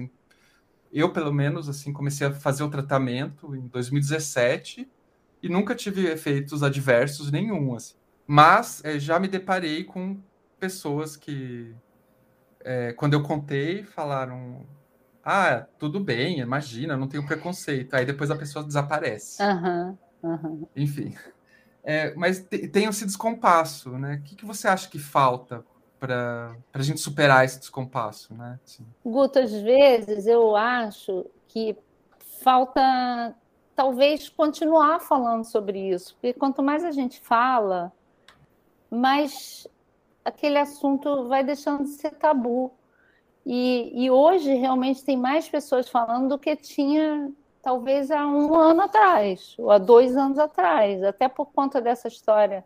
[0.91, 4.89] Eu, pelo menos, assim, comecei a fazer o tratamento em 2017
[5.43, 7.93] e nunca tive efeitos adversos nenhum, assim.
[8.25, 10.19] Mas é, já me deparei com
[10.59, 11.75] pessoas que,
[12.61, 14.65] é, quando eu contei, falaram:
[15.25, 17.95] Ah, tudo bem, imagina, não tenho preconceito.
[17.95, 19.41] Aí depois a pessoa desaparece.
[19.41, 20.67] Uhum, uhum.
[20.75, 21.15] Enfim.
[21.83, 24.15] É, mas tem esse descompasso, né?
[24.15, 25.65] O que, que você acha que falta
[25.99, 28.59] para a gente superar esse descompasso, né?
[28.63, 28.85] Assim.
[29.03, 31.75] Guto, às vezes eu acho que
[32.43, 33.35] falta
[33.75, 37.91] talvez continuar falando sobre isso, porque quanto mais a gente fala,
[38.89, 39.67] mas
[40.23, 42.71] aquele assunto vai deixando de ser tabu.
[43.45, 47.31] E, e hoje realmente tem mais pessoas falando do que tinha
[47.61, 52.63] talvez há um ano atrás, ou há dois anos atrás, até por conta dessa história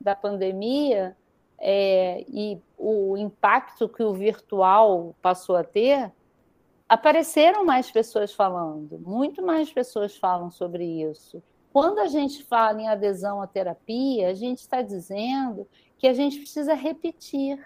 [0.00, 1.16] da pandemia
[1.58, 6.12] é, e o impacto que o virtual passou a ter,
[6.88, 11.42] apareceram mais pessoas falando, muito mais pessoas falam sobre isso.
[11.72, 15.66] Quando a gente fala em adesão à terapia, a gente está dizendo
[15.98, 17.58] que a gente precisa repetir,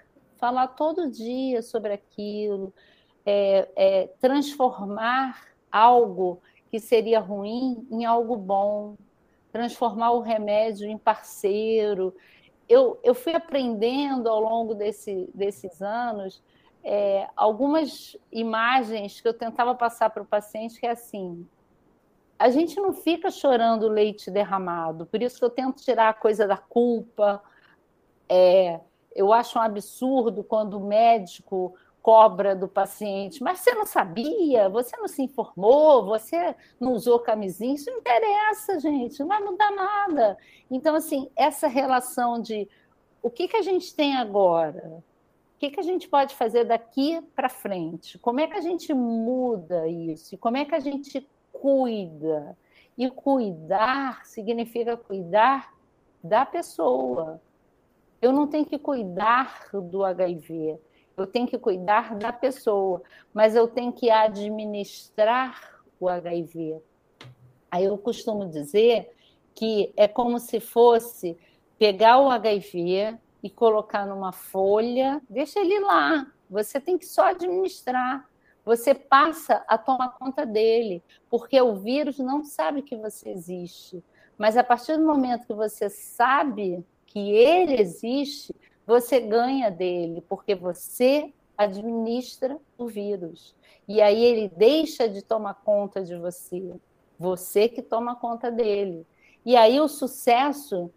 [0.43, 2.75] falar todo dia sobre aquilo,
[3.25, 8.97] é, é, transformar algo que seria ruim em algo bom,
[9.53, 12.13] transformar o remédio em parceiro.
[12.69, 16.43] Eu, eu fui aprendendo ao longo desse, desses anos
[16.83, 21.47] é, algumas imagens que eu tentava passar para o paciente, que é assim,
[22.37, 26.49] a gente não fica chorando leite derramado, por isso que eu tento tirar a coisa
[26.49, 27.41] da culpa.
[28.29, 28.81] É,
[29.15, 34.97] eu acho um absurdo quando o médico cobra do paciente, mas você não sabia, você
[34.97, 40.37] não se informou, você não usou camisinha, isso não interessa, gente, não vai mudar nada.
[40.69, 42.69] Então, assim, essa relação de
[43.23, 45.01] o que, que a gente tem agora,
[45.55, 48.93] o que, que a gente pode fazer daqui para frente, como é que a gente
[48.93, 52.57] muda isso, como é que a gente cuida.
[52.99, 55.73] E cuidar significa cuidar
[56.23, 57.41] da pessoa.
[58.23, 60.79] Eu não tenho que cuidar do HIV,
[61.17, 63.03] eu tenho que cuidar da pessoa,
[63.35, 66.81] mas eu tenho que administrar o HIV.
[67.69, 69.13] Aí eu costumo dizer
[69.57, 71.37] que é como se fosse
[71.77, 76.25] pegar o HIV e colocar numa folha, deixa ele lá.
[76.49, 78.29] Você tem que só administrar.
[78.65, 84.05] Você passa a tomar conta dele, porque o vírus não sabe que você existe.
[84.39, 90.55] Mas a partir do momento que você sabe que ele existe, você ganha dele, porque
[90.55, 93.55] você administra o vírus.
[93.87, 96.75] E aí ele deixa de tomar conta de você.
[97.19, 99.07] Você que toma conta dele.
[99.45, 100.91] E aí o sucesso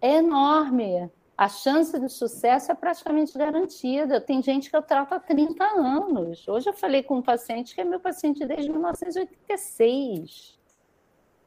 [0.00, 1.08] é enorme.
[1.38, 4.20] A chance de sucesso é praticamente garantida.
[4.20, 6.48] Tem gente que eu trato há 30 anos.
[6.48, 10.58] Hoje eu falei com um paciente que é meu paciente desde 1986.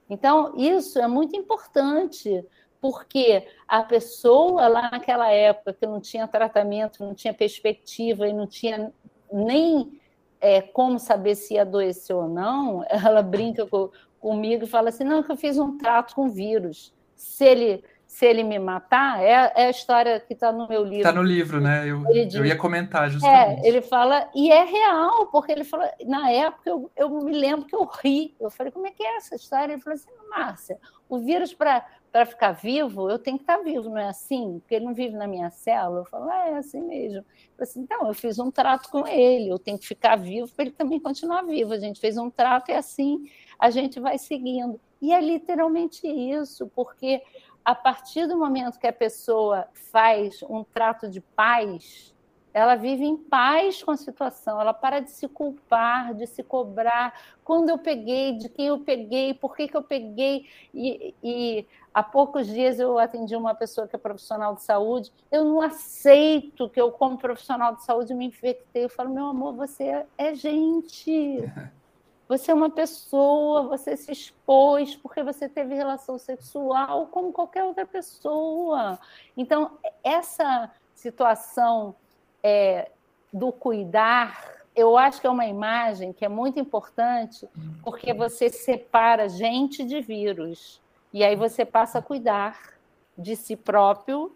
[0.10, 2.46] Então, isso é muito importante,
[2.84, 8.46] porque a pessoa lá naquela época que não tinha tratamento, não tinha perspectiva e não
[8.46, 8.92] tinha
[9.32, 10.02] nem
[10.42, 15.06] é, como saber se ia adoecer ou não, ela brinca com, comigo e fala assim:
[15.06, 16.94] não, que eu fiz um trato com vírus.
[17.16, 20.98] Se ele se ele me matar, é, é a história que está no meu livro.
[20.98, 21.90] Está no livro, né?
[21.90, 23.66] Eu, diz, eu ia comentar justamente.
[23.66, 27.66] É, ele fala, e é real, porque ele falou, na época eu, eu me lembro
[27.66, 28.36] que eu ri.
[28.40, 29.74] Eu falei, como é que é essa história?
[29.74, 30.78] Ele falou assim, Márcia,
[31.10, 34.60] o vírus para para ficar vivo, eu tenho que estar tá vivo, não é assim?
[34.60, 36.02] Porque ele não vive na minha célula.
[36.02, 37.26] Eu falo, ah, é assim mesmo.
[37.58, 40.66] Eu assim, então, eu fiz um trato com ele, eu tenho que ficar vivo para
[40.66, 41.74] ele também continuar vivo.
[41.74, 44.80] A gente fez um trato e assim a gente vai seguindo.
[45.02, 47.20] E é literalmente isso, porque
[47.66, 52.13] a partir do momento que a pessoa faz um trato de paz,
[52.54, 57.20] ela vive em paz com a situação, ela para de se culpar, de se cobrar.
[57.44, 60.46] Quando eu peguei, de quem eu peguei, por que, que eu peguei.
[60.72, 65.12] E, e há poucos dias eu atendi uma pessoa que é profissional de saúde.
[65.32, 68.84] Eu não aceito que eu, como profissional de saúde, me infectei.
[68.86, 71.40] Eu falo, meu amor, você é gente.
[72.26, 77.86] Você é uma pessoa, você se expôs porque você teve relação sexual como qualquer outra
[77.86, 78.98] pessoa.
[79.36, 81.96] Então, essa situação
[82.44, 82.92] é,
[83.32, 87.48] do cuidar, eu acho que é uma imagem que é muito importante,
[87.84, 90.82] porque você separa gente de vírus.
[91.14, 92.74] E aí você passa a cuidar
[93.18, 94.36] de si próprio,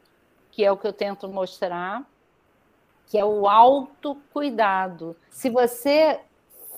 [0.52, 2.08] que é o que eu tento mostrar,
[3.08, 5.16] que é o autocuidado.
[5.30, 6.20] Se você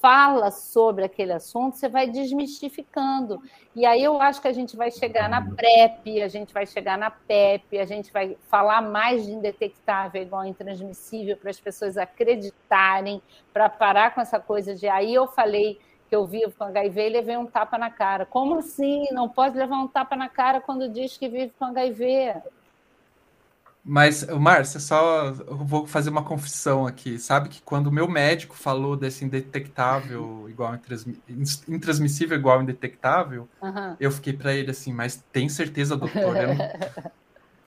[0.01, 3.41] fala sobre aquele assunto, você vai desmistificando.
[3.75, 6.97] E aí eu acho que a gente vai chegar na PrEP, a gente vai chegar
[6.97, 13.21] na PEP, a gente vai falar mais de indetectável igual intransmissível para as pessoas acreditarem,
[13.53, 17.09] para parar com essa coisa de aí eu falei que eu vivo com HIV e
[17.09, 18.25] levei um tapa na cara.
[18.25, 19.05] Como assim?
[19.11, 22.33] Não pode levar um tapa na cara quando diz que vive com HIV?
[23.83, 27.17] Mas, Márcia, só vou fazer uma confissão aqui.
[27.17, 30.77] Sabe que quando o meu médico falou desse indetectável igual
[31.67, 33.95] intransmissível igual indetectável, uhum.
[33.99, 36.35] eu fiquei para ele assim, mas tem certeza, doutor?
[36.35, 36.57] Eu, não...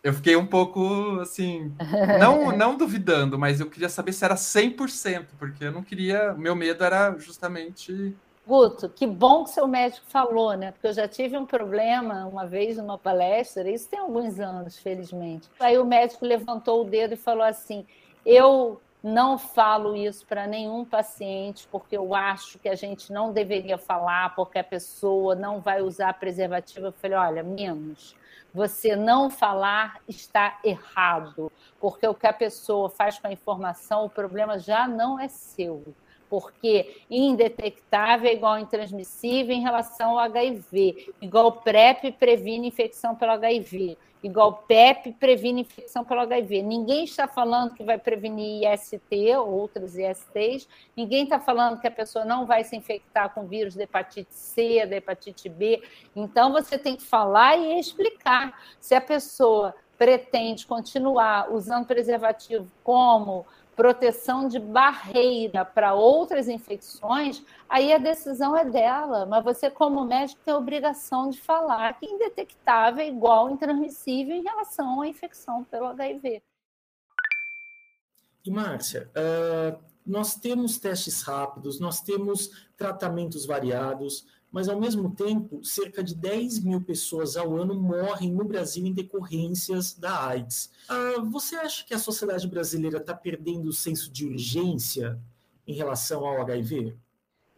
[0.05, 1.73] eu, fiquei um pouco assim,
[2.21, 6.55] não, não duvidando, mas eu queria saber se era 100%, porque eu não queria, meu
[6.55, 8.15] medo era justamente
[8.45, 10.73] Guto, que bom que seu médico falou, né?
[10.73, 15.49] Porque eu já tive um problema uma vez numa palestra, isso tem alguns anos, felizmente.
[15.61, 17.87] Aí o médico levantou o dedo e falou assim:
[18.27, 23.79] Eu não falo isso para nenhum paciente, porque eu acho que a gente não deveria
[23.79, 26.87] falar, porque a pessoa não vai usar preservativo.
[26.87, 28.17] Eu falei: olha, menos.
[28.53, 31.51] Você não falar está errado,
[31.81, 35.95] porque o que a pessoa faz com a informação, o problema já não é seu
[36.33, 43.99] porque indetectável é igual intransmissível em relação ao HIV, igual PrEP previne infecção pelo HIV,
[44.23, 46.63] igual PEP previne infecção pelo HIV.
[46.63, 50.67] Ninguém está falando que vai prevenir IST, outras ISTs,
[50.97, 54.87] ninguém está falando que a pessoa não vai se infectar com vírus da hepatite C,
[54.87, 55.83] da hepatite B.
[56.17, 58.59] Então, você tem que falar e explicar.
[58.81, 67.93] Se a pessoa pretende continuar usando preservativo como proteção de barreira para outras infecções, aí
[67.93, 69.27] a decisão é dela.
[69.27, 74.43] Mas você, como médico, tem a obrigação de falar que indetectável é igual intransmissível em
[74.43, 76.43] relação à infecção pelo HIV.
[78.45, 85.65] E, Márcia, uh, nós temos testes rápidos, nós temos tratamentos variados, mas, ao mesmo tempo,
[85.65, 90.71] cerca de 10 mil pessoas ao ano morrem no Brasil em decorrências da AIDS.
[90.87, 95.19] Ah, você acha que a sociedade brasileira está perdendo o senso de urgência
[95.67, 96.95] em relação ao HIV?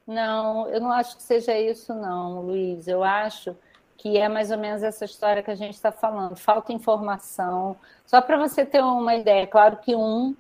[0.06, 2.86] Não, eu não acho que seja isso, não, Luiz.
[2.86, 3.56] Eu acho
[3.96, 6.36] que é mais ou menos essa história que a gente está falando.
[6.36, 7.76] Falta informação.
[8.06, 10.36] Só para você ter uma ideia, claro que um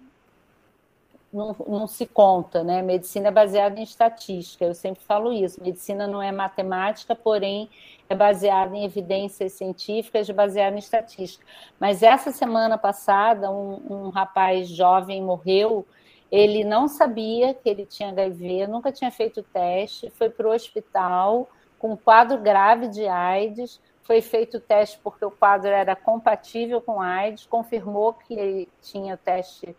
[1.34, 2.80] não, não, se conta, né?
[2.80, 5.60] Medicina é baseada em estatística, eu sempre falo isso.
[5.62, 7.68] Medicina não é matemática, porém
[8.08, 11.44] é baseada em evidências científicas, baseada em estatística.
[11.78, 15.84] Mas essa semana passada, um, um rapaz jovem morreu.
[16.30, 21.48] Ele não sabia que ele tinha HIV, nunca tinha feito teste, foi para o hospital
[21.78, 23.80] com um quadro grave de AIDS.
[24.04, 29.16] Foi feito o teste porque o quadro era compatível com AIDS, confirmou que ele tinha
[29.16, 29.74] teste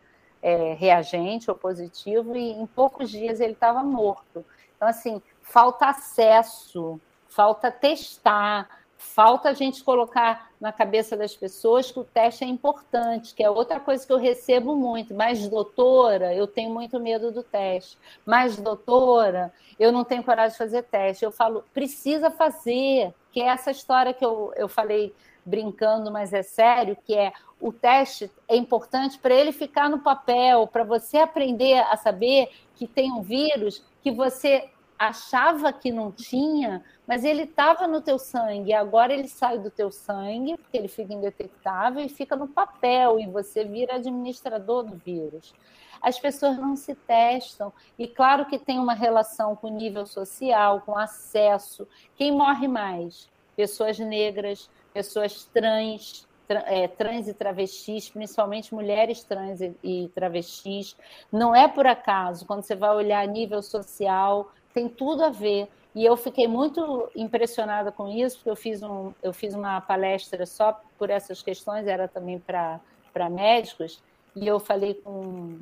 [0.46, 4.46] é, reagente ou positivo, e em poucos dias ele estava morto.
[4.76, 12.00] Então, assim, falta acesso, falta testar, falta a gente colocar na cabeça das pessoas que
[12.00, 15.16] o teste é importante, que é outra coisa que eu recebo muito.
[15.16, 17.98] Mas, doutora, eu tenho muito medo do teste.
[18.24, 21.26] Mas, doutora, eu não tenho coragem de fazer teste.
[21.26, 25.12] Eu falo, precisa fazer, que é essa história que eu, eu falei
[25.46, 30.68] brincando, mas é sério, que é o teste é importante para ele ficar no papel,
[30.68, 36.84] para você aprender a saber que tem um vírus que você achava que não tinha,
[37.06, 38.74] mas ele estava no teu sangue.
[38.74, 43.28] Agora ele sai do teu sangue, porque ele fica indetectável e fica no papel e
[43.28, 45.54] você vira administrador do vírus.
[46.02, 50.82] As pessoas não se testam e claro que tem uma relação com o nível social,
[50.82, 51.88] com acesso.
[52.16, 53.30] Quem morre mais?
[53.56, 60.96] Pessoas negras, pessoas trans, é, trans e travestis, principalmente mulheres trans e, travestis.
[61.30, 65.68] Não é por acaso, quando você vai olhar a nível social, tem tudo a ver.
[65.94, 70.46] E eu fiquei muito impressionada com isso, porque eu fiz, um, eu fiz uma palestra
[70.46, 74.02] só por essas questões, era também para médicos,
[74.34, 75.60] e eu falei com,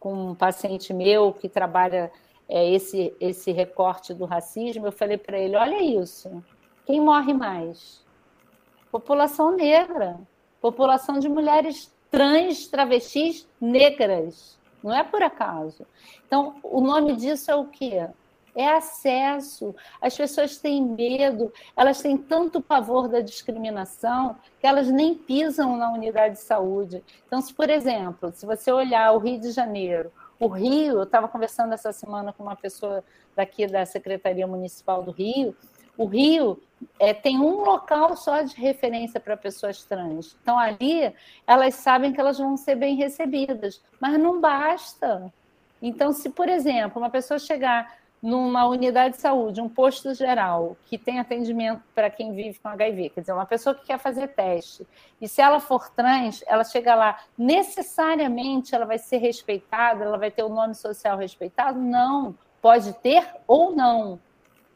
[0.00, 2.10] com um paciente meu que trabalha
[2.48, 6.42] é, esse, esse recorte do racismo, eu falei para ele, olha isso,
[6.84, 8.04] quem morre mais?
[8.90, 10.18] População negra,
[10.60, 14.58] população de mulheres trans, travestis negras.
[14.82, 15.86] Não é por acaso.
[16.26, 18.08] Então, o nome disso é o quê?
[18.54, 19.74] É acesso.
[20.00, 25.92] As pessoas têm medo, elas têm tanto pavor da discriminação que elas nem pisam na
[25.92, 27.04] unidade de saúde.
[27.26, 31.28] Então, se, por exemplo, se você olhar o Rio de Janeiro, o Rio, eu estava
[31.28, 33.04] conversando essa semana com uma pessoa
[33.36, 35.54] daqui da Secretaria Municipal do Rio,
[35.96, 36.60] o Rio
[36.98, 40.36] é, tem um local só de referência para pessoas trans.
[40.42, 41.12] Então, ali,
[41.46, 45.32] elas sabem que elas vão ser bem recebidas, mas não basta.
[45.80, 50.98] Então, se, por exemplo, uma pessoa chegar numa unidade de saúde, um posto geral, que
[50.98, 54.86] tem atendimento para quem vive com HIV, quer dizer, uma pessoa que quer fazer teste,
[55.20, 60.30] e se ela for trans, ela chega lá, necessariamente ela vai ser respeitada, ela vai
[60.30, 61.78] ter o nome social respeitado?
[61.78, 64.20] Não, pode ter ou não.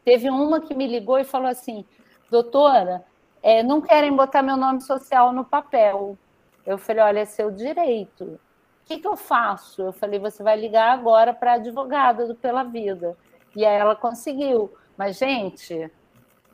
[0.04, 1.84] Teve uma que me ligou e falou assim:
[2.30, 3.04] doutora,
[3.42, 6.18] é, não querem botar meu nome social no papel.
[6.64, 8.24] Eu falei: olha, é seu direito.
[8.24, 9.82] O que, que eu faço?
[9.82, 13.16] Eu falei: você vai ligar agora para a advogada do Pela Vida.
[13.54, 14.72] E aí ela conseguiu.
[14.96, 15.90] Mas, gente,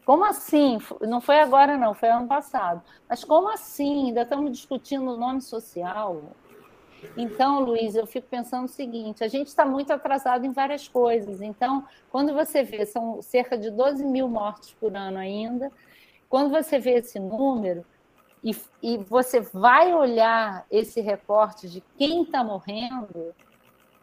[0.05, 0.79] como assim?
[1.03, 2.83] Não foi agora, não, foi ano passado.
[3.09, 4.07] Mas como assim?
[4.07, 6.23] Ainda estamos discutindo o nome social?
[7.17, 11.41] Então, Luiz, eu fico pensando o seguinte: a gente está muito atrasado em várias coisas.
[11.41, 15.71] Então, quando você vê, são cerca de 12 mil mortes por ano ainda,
[16.29, 17.85] quando você vê esse número,
[18.43, 23.35] e, e você vai olhar esse recorte de quem está morrendo,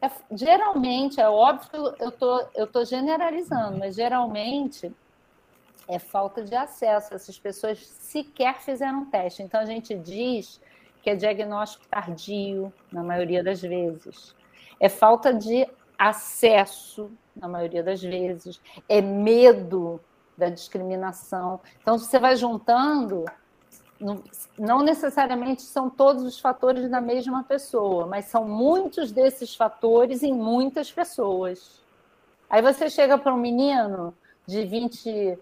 [0.02, 4.94] é, geralmente, é óbvio que eu tô, estou tô generalizando, mas geralmente
[5.88, 7.14] é falta de acesso.
[7.14, 9.42] Essas pessoas sequer fizeram teste.
[9.42, 10.62] Então, a gente diz
[11.08, 14.36] que é diagnóstico tardio, na maioria das vezes.
[14.78, 15.66] É falta de
[15.98, 18.60] acesso, na maioria das vezes.
[18.90, 20.02] É medo
[20.38, 21.62] da discriminação.
[21.82, 23.24] Então, você vai juntando,
[24.60, 30.34] não necessariamente são todos os fatores da mesma pessoa, mas são muitos desses fatores em
[30.34, 31.82] muitas pessoas.
[32.50, 34.14] Aí você chega para um menino
[34.46, 35.40] de 20,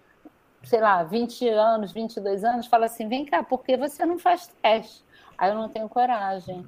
[0.61, 4.47] sei lá, 20 anos, 22 anos, fala assim: vem cá, por que você não faz
[4.61, 5.03] teste?
[5.37, 6.65] Aí eu não tenho coragem.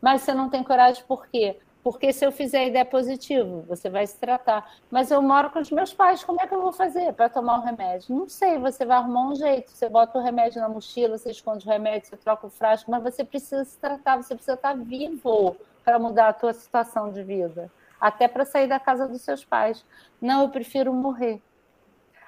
[0.00, 1.58] Mas você não tem coragem por quê?
[1.82, 4.72] Porque se eu fizer ideia positivo, você vai se tratar.
[4.88, 7.58] Mas eu moro com os meus pais, como é que eu vou fazer para tomar
[7.58, 8.14] o remédio?
[8.14, 9.70] Não sei, você vai arrumar um jeito.
[9.72, 13.02] Você bota o remédio na mochila, você esconde o remédio, você troca o frasco, mas
[13.02, 17.70] você precisa se tratar, você precisa estar vivo para mudar a tua situação de vida.
[18.00, 19.84] Até para sair da casa dos seus pais.
[20.20, 21.42] Não, eu prefiro morrer.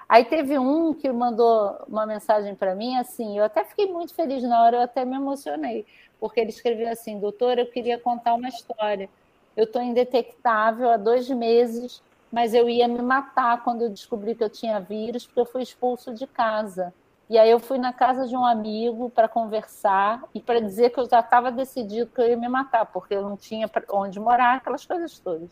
[0.09, 4.42] Aí teve um que mandou uma mensagem para mim, assim, eu até fiquei muito feliz
[4.42, 5.86] na hora, eu até me emocionei,
[6.20, 9.09] porque ele escreveu assim, doutor, eu queria contar uma história
[9.57, 14.42] eu estou indetectável há dois meses, mas eu ia me matar quando eu descobri que
[14.42, 16.92] eu tinha vírus, porque eu fui expulso de casa.
[17.30, 21.00] E aí eu fui na casa de um amigo para conversar e para dizer que
[21.00, 24.57] eu já estava decidido que eu ia me matar, porque eu não tinha onde morar,
[24.57, 25.50] aquelas coisas todas.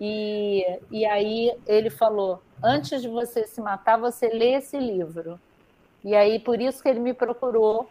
[0.00, 5.40] E, e aí ele falou: antes de você se matar, você lê esse livro.
[6.02, 7.88] E aí por isso que ele me procurou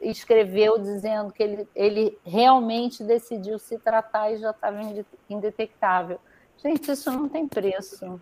[0.00, 4.80] escreveu dizendo que ele, ele realmente decidiu se tratar e já estava
[5.28, 6.20] indetectável.
[6.62, 8.20] Gente, isso não tem preço.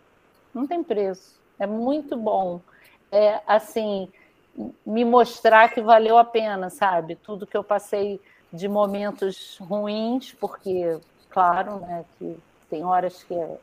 [0.55, 1.41] Não tem preço.
[1.59, 2.61] É muito bom.
[3.11, 4.09] É, assim,
[4.87, 7.17] me mostrar que valeu a pena, sabe?
[7.17, 8.21] Tudo que eu passei
[8.53, 10.99] de momentos ruins, porque,
[11.31, 12.37] claro, né, que
[12.73, 13.59] tem horas que é,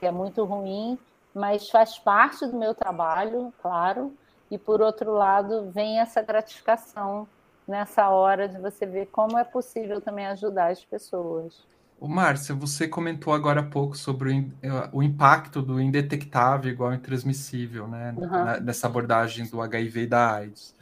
[0.00, 0.98] que é muito ruim,
[1.32, 4.12] mas faz parte do meu trabalho, claro,
[4.50, 7.28] e por outro lado, vem essa gratificação
[7.68, 11.64] nessa hora de você ver como é possível também ajudar as pessoas.
[12.00, 14.50] O Márcia, você comentou agora há pouco sobre
[14.92, 18.12] o, impacto do indetectável igual intransmissível, né?
[18.16, 18.64] Uhum.
[18.64, 20.74] Nessa abordagem do HIV e da AIDS.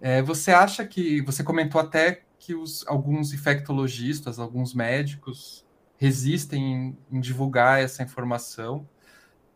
[0.00, 1.20] É, você acha que.
[1.22, 5.63] Você comentou até que os, alguns infectologistas, alguns médicos
[5.96, 8.88] resistem em, em divulgar essa informação.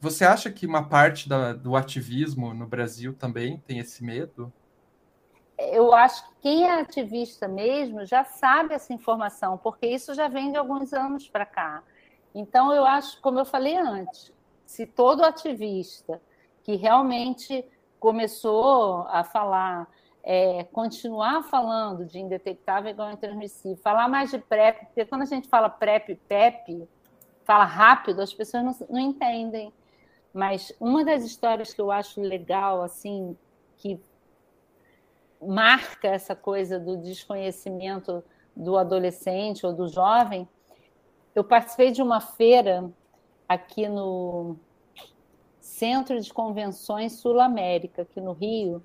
[0.01, 4.53] Você acha que uma parte da, do ativismo no Brasil também tem esse medo?
[5.59, 10.53] eu acho que quem é ativista mesmo já sabe essa informação, porque isso já vem
[10.53, 11.83] de alguns anos para cá.
[12.35, 14.33] Então, eu acho, como eu falei antes,
[14.65, 16.23] se todo ativista
[16.63, 17.65] que realmente
[17.99, 19.89] começou a falar,
[20.31, 25.49] é, continuar falando de indetectável igual intransmissível, falar mais de PrEP, porque quando a gente
[25.49, 26.87] fala PrEP, PEP,
[27.45, 29.73] fala rápido, as pessoas não, não entendem.
[30.31, 33.35] Mas uma das histórias que eu acho legal, assim,
[33.79, 33.99] que
[35.41, 38.23] marca essa coisa do desconhecimento
[38.55, 40.47] do adolescente ou do jovem.
[41.35, 42.93] Eu participei de uma feira
[43.49, 44.57] aqui no
[45.59, 48.85] Centro de Convenções Sul América, aqui no Rio,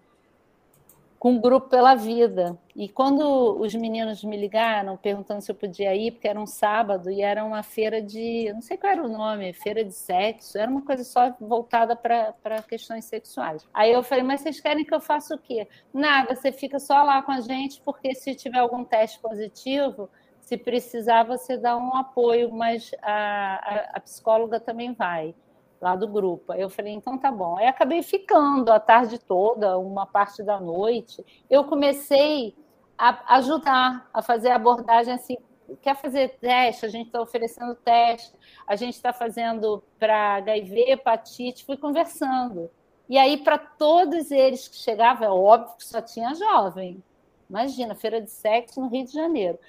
[1.23, 2.59] com o Grupo Pela Vida.
[2.75, 7.09] E quando os meninos me ligaram perguntando se eu podia ir, porque era um sábado
[7.09, 8.51] e era uma feira de.
[8.53, 12.61] não sei qual era o nome, feira de sexo, era uma coisa só voltada para
[12.67, 13.65] questões sexuais.
[13.73, 15.65] Aí eu falei, mas vocês querem que eu faça o quê?
[15.93, 20.09] Nada, você fica só lá com a gente, porque se tiver algum teste positivo,
[20.41, 25.33] se precisar, você dá um apoio, mas a, a, a psicóloga também vai
[25.83, 26.53] lá do grupo.
[26.53, 27.57] Eu falei, então tá bom.
[27.57, 31.23] Aí acabei ficando a tarde toda, uma parte da noite.
[31.49, 32.55] Eu comecei
[32.97, 35.37] a ajudar a fazer abordagem assim.
[35.81, 36.85] Quer fazer teste?
[36.85, 38.33] A gente está oferecendo teste,
[38.65, 42.71] a gente está fazendo para HIV, hepatite, fui conversando.
[43.09, 47.03] E aí, para todos eles que chegavam, é óbvio que só tinha jovem.
[47.49, 49.59] Imagina, feira de sexo no Rio de Janeiro.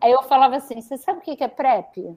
[0.00, 2.16] Aí eu falava assim: você sabe o que é PrEP?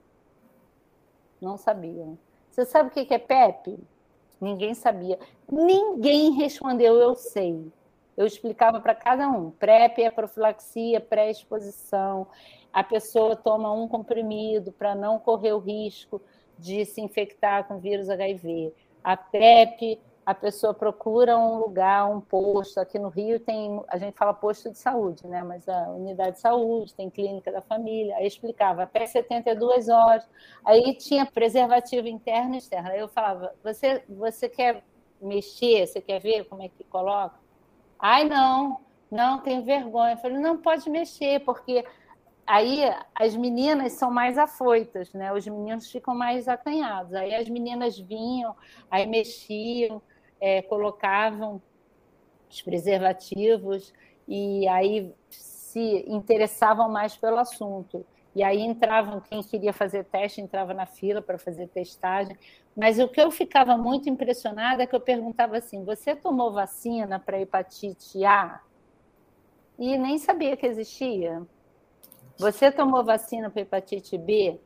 [1.41, 2.18] Não sabia.
[2.52, 3.80] Você sabe o que é PEP?
[4.39, 5.18] Ninguém sabia.
[5.49, 7.72] Ninguém respondeu, eu sei.
[8.18, 9.52] Eu explicava para cada um.
[9.52, 12.28] PrEP é profilaxia, pré-exposição.
[12.74, 16.22] A pessoa toma um comprimido para não correr o risco
[16.60, 18.74] de se infectar com vírus HIV.
[19.02, 22.80] A PrEP a pessoa procura um lugar, um posto.
[22.80, 25.43] Aqui no Rio tem, a gente fala posto de saúde, né?
[25.43, 28.15] Mas a unidade de saúde, tem clínica da família.
[28.17, 30.28] Aí explicava até 72 horas.
[30.63, 32.89] Aí tinha preservativo interno e externo.
[32.89, 34.84] Aí eu falava: você, você quer
[35.22, 35.88] mexer?
[35.88, 37.36] Você quer ver como é que coloca?
[37.99, 38.80] Ai, não.
[39.09, 40.13] Não, tenho vergonha.
[40.13, 41.84] Eu falei, não pode mexer, porque
[42.47, 42.82] aí
[43.13, 45.34] as meninas são mais afoitas, né?
[45.34, 47.13] Os meninos ficam mais acanhados.
[47.13, 48.55] Aí as meninas vinham,
[48.89, 50.01] aí mexiam,
[50.41, 51.61] é, colocavam
[52.49, 53.93] os preservativos
[54.27, 58.05] e aí se interessavam mais pelo assunto.
[58.33, 62.37] E aí entravam, quem queria fazer teste entrava na fila para fazer testagem.
[62.75, 67.19] Mas o que eu ficava muito impressionada é que eu perguntava assim: você tomou vacina
[67.19, 68.61] para hepatite A?
[69.77, 71.41] E nem sabia que existia.
[72.37, 74.59] Você tomou vacina para hepatite B?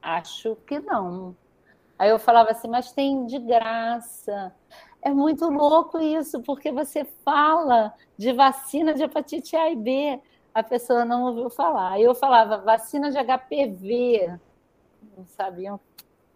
[0.00, 1.36] Acho que não.
[1.98, 4.54] Aí eu falava assim, mas tem de graça.
[5.00, 10.20] É muito louco isso, porque você fala de vacina de hepatite A e B,
[10.52, 12.00] a pessoa não ouviu falar.
[12.00, 14.38] Eu falava vacina de HPV,
[15.16, 15.78] não sabiam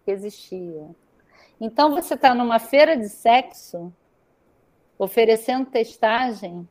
[0.05, 0.89] que existia.
[1.59, 3.93] Então você está numa feira de sexo,
[4.97, 6.67] oferecendo testagem,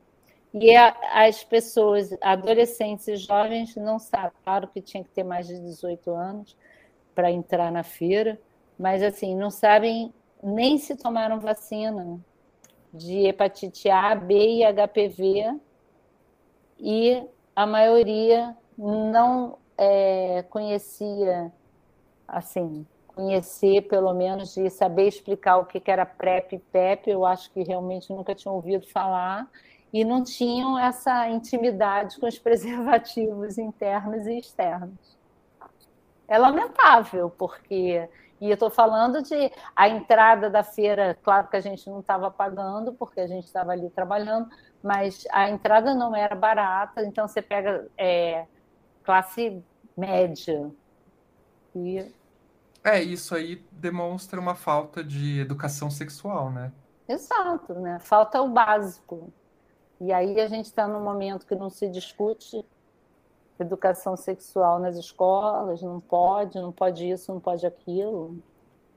[0.54, 4.32] e as pessoas, adolescentes e jovens, não sabem.
[4.44, 6.56] Claro que tinha que ter mais de 18 anos
[7.14, 8.38] para entrar na feira,
[8.78, 10.12] mas assim, não sabem
[10.42, 12.20] nem se tomaram vacina
[12.92, 15.58] de hepatite A, B e HPV,
[16.78, 17.24] e
[17.54, 21.52] a maioria não é, conhecia,
[22.26, 27.50] assim, conhecer pelo menos de saber explicar o que era PrEP e PEP, eu acho
[27.50, 29.48] que realmente nunca tinham ouvido falar,
[29.92, 35.16] e não tinham essa intimidade com os preservativos internos e externos.
[36.26, 38.08] É lamentável, porque
[38.42, 42.28] e eu estou falando de a entrada da feira, claro que a gente não estava
[42.28, 44.48] pagando, porque a gente estava ali trabalhando,
[44.82, 48.44] mas a entrada não era barata, então você pega é,
[49.04, 49.62] classe
[49.96, 50.68] média.
[51.72, 52.12] E...
[52.82, 56.72] É, isso aí demonstra uma falta de educação sexual, né?
[57.06, 58.00] Exato, né?
[58.00, 59.32] Falta o básico.
[60.00, 62.66] E aí a gente está num momento que não se discute
[63.58, 68.42] educação sexual nas escolas, não pode, não pode isso, não pode aquilo.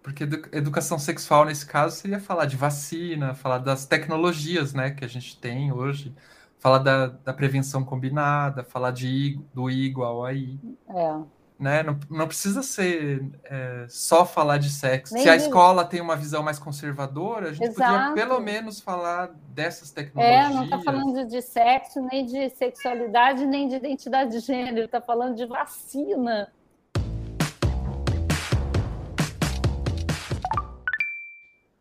[0.02, 5.08] Porque educação sexual, nesse caso, seria falar de vacina, falar das tecnologias né, que a
[5.08, 6.16] gente tem hoje,
[6.60, 10.60] falar da, da prevenção combinada, falar de, do igual aí.
[10.90, 11.35] É.
[11.58, 11.84] Né?
[11.84, 15.14] Não, não precisa ser é, só falar de sexo.
[15.14, 18.10] Nem Se a escola tem uma visão mais conservadora, a gente Exato.
[18.10, 20.52] podia pelo menos falar dessas tecnologias.
[20.52, 25.00] É, não está falando de sexo, nem de sexualidade, nem de identidade de gênero, está
[25.00, 26.52] falando de vacina.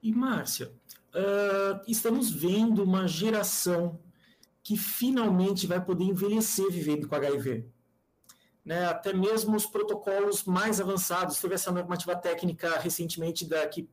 [0.01, 0.71] E, Márcia,
[1.15, 3.99] uh, estamos vendo uma geração
[4.63, 7.74] que finalmente vai poder envelhecer vivendo com HIV
[8.65, 11.39] né, até mesmo os protocolos mais avançados.
[11.39, 13.89] Teve essa normativa técnica recentemente da, que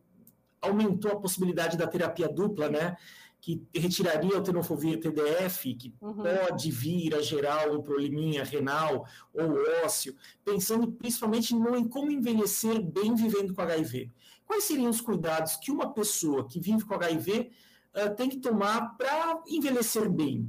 [0.61, 2.95] aumentou a possibilidade da terapia dupla, né,
[3.41, 6.23] que retiraria o tenofovir TDF, que uhum.
[6.23, 10.15] pode vir a gerar um probleminha renal ou ósseo,
[10.45, 14.11] pensando principalmente no, em como envelhecer bem vivendo com HIV.
[14.45, 17.51] Quais seriam os cuidados que uma pessoa que vive com HIV
[17.95, 20.47] uh, tem que tomar para envelhecer bem?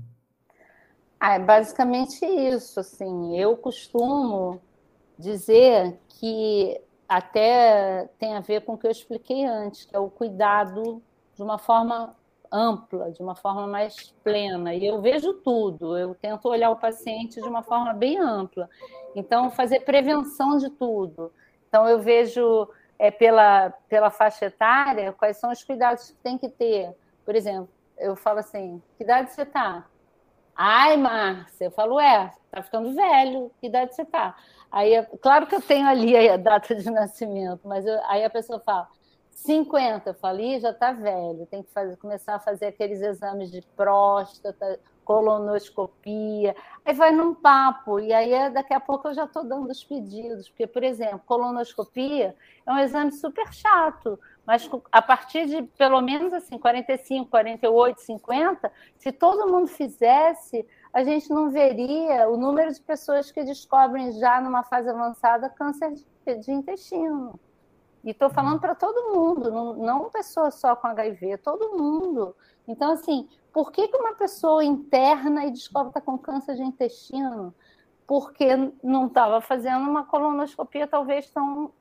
[1.25, 3.39] Ah, é basicamente isso, assim.
[3.39, 4.61] Eu costumo
[5.16, 10.11] dizer que até tem a ver com o que eu expliquei antes, que é o
[10.11, 11.01] cuidado
[11.37, 12.16] de uma forma
[12.51, 14.75] ampla, de uma forma mais plena.
[14.75, 18.68] E eu vejo tudo, eu tento olhar o paciente de uma forma bem ampla.
[19.14, 21.33] Então, fazer prevenção de tudo.
[21.68, 22.68] Então, eu vejo
[22.99, 26.93] é, pela, pela faixa etária quais são os cuidados que tem que ter.
[27.25, 29.87] Por exemplo, eu falo assim: que idade você está?
[30.55, 34.36] Ai, Márcia, eu falo, é, tá ficando velho, que idade você tá?
[34.70, 38.61] Aí, claro que eu tenho ali a data de nascimento, mas eu, aí a pessoa
[38.61, 38.88] fala,
[39.30, 43.62] 50, eu falo, já tá velho, tem que fazer, começar a fazer aqueles exames de
[43.74, 49.70] próstata, colonoscopia, aí vai num papo, e aí daqui a pouco eu já estou dando
[49.70, 55.62] os pedidos, porque, por exemplo, colonoscopia é um exame super chato, mas a partir de
[55.62, 62.36] pelo menos assim 45, 48, 50, se todo mundo fizesse, a gente não veria o
[62.36, 67.38] número de pessoas que descobrem já numa fase avançada câncer de intestino.
[68.05, 72.34] E estou falando para todo mundo, não, não pessoa só com HIV, todo mundo.
[72.66, 76.62] Então, assim, por que, que uma pessoa interna e descobre que está com câncer de
[76.62, 77.55] intestino?
[78.05, 78.49] Porque
[78.82, 81.72] não estava fazendo uma colonoscopia talvez tão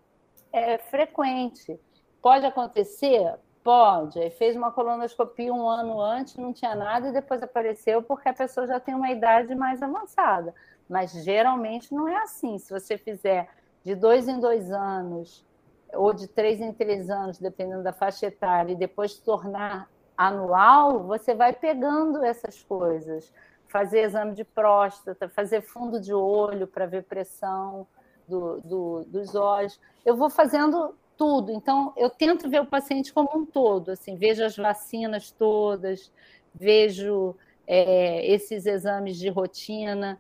[0.54, 1.80] é, frequente.
[2.22, 3.36] Pode acontecer?
[3.64, 4.20] Pode.
[4.20, 8.34] Aí fez uma colonoscopia um ano antes, não tinha nada, e depois apareceu porque a
[8.34, 10.54] pessoa já tem uma idade mais avançada.
[10.90, 12.58] Mas geralmente não é assim.
[12.58, 13.50] Se você fizer
[13.84, 15.46] de dois em dois anos,
[15.94, 21.34] ou de três em três anos, dependendo da faixa etária, e depois tornar anual, você
[21.34, 23.32] vai pegando essas coisas.
[23.68, 27.88] fazer exame de próstata, fazer fundo de olho para ver pressão
[28.28, 29.80] do, do, dos olhos.
[30.06, 31.52] Eu vou fazendo tudo.
[31.52, 33.92] Então, eu tento ver o paciente como um todo.
[33.92, 36.12] Assim, vejo as vacinas todas,
[36.52, 37.36] vejo
[37.68, 40.20] é, esses exames de rotina,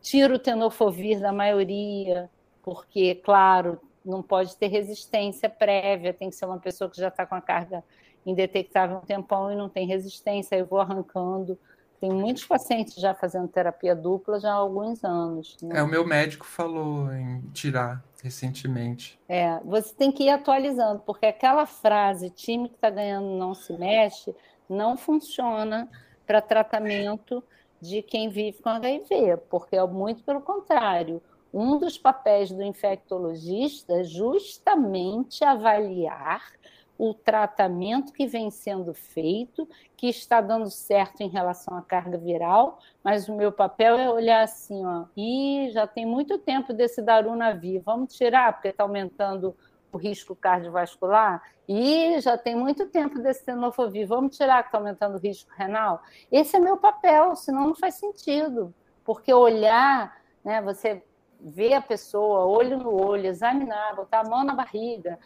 [0.00, 2.30] tiro o tenofovir da maioria,
[2.62, 7.26] porque, claro, não pode ter resistência prévia, tem que ser uma pessoa que já está
[7.26, 7.82] com a carga
[8.24, 11.58] indetectável um tempão e não tem resistência, eu vou arrancando.
[12.00, 15.56] Tem muitos pacientes já fazendo terapia dupla já há alguns anos.
[15.62, 15.78] Né?
[15.78, 19.18] É, o meu médico falou em tirar recentemente.
[19.28, 23.72] É, você tem que ir atualizando, porque aquela frase time que está ganhando não se
[23.76, 24.34] mexe
[24.68, 25.88] não funciona
[26.26, 27.42] para tratamento
[27.80, 31.22] de quem vive com HIV, porque é muito pelo contrário.
[31.52, 36.52] Um dos papéis do infectologista é justamente avaliar
[36.98, 42.80] o tratamento que vem sendo feito, que está dando certo em relação à carga viral,
[43.04, 47.80] mas o meu papel é olhar assim, ó, e já tem muito tempo desse Darunavir,
[47.84, 49.56] vamos tirar, porque está aumentando
[49.92, 55.16] o risco cardiovascular, e já tem muito tempo desse tenofovir, vamos tirar que está aumentando
[55.16, 56.02] o risco renal.
[56.32, 58.74] Esse é meu papel, senão não faz sentido,
[59.04, 61.02] porque olhar, né, você
[61.40, 65.18] ver a pessoa, olho no olho, examinar, botar a mão na barriga,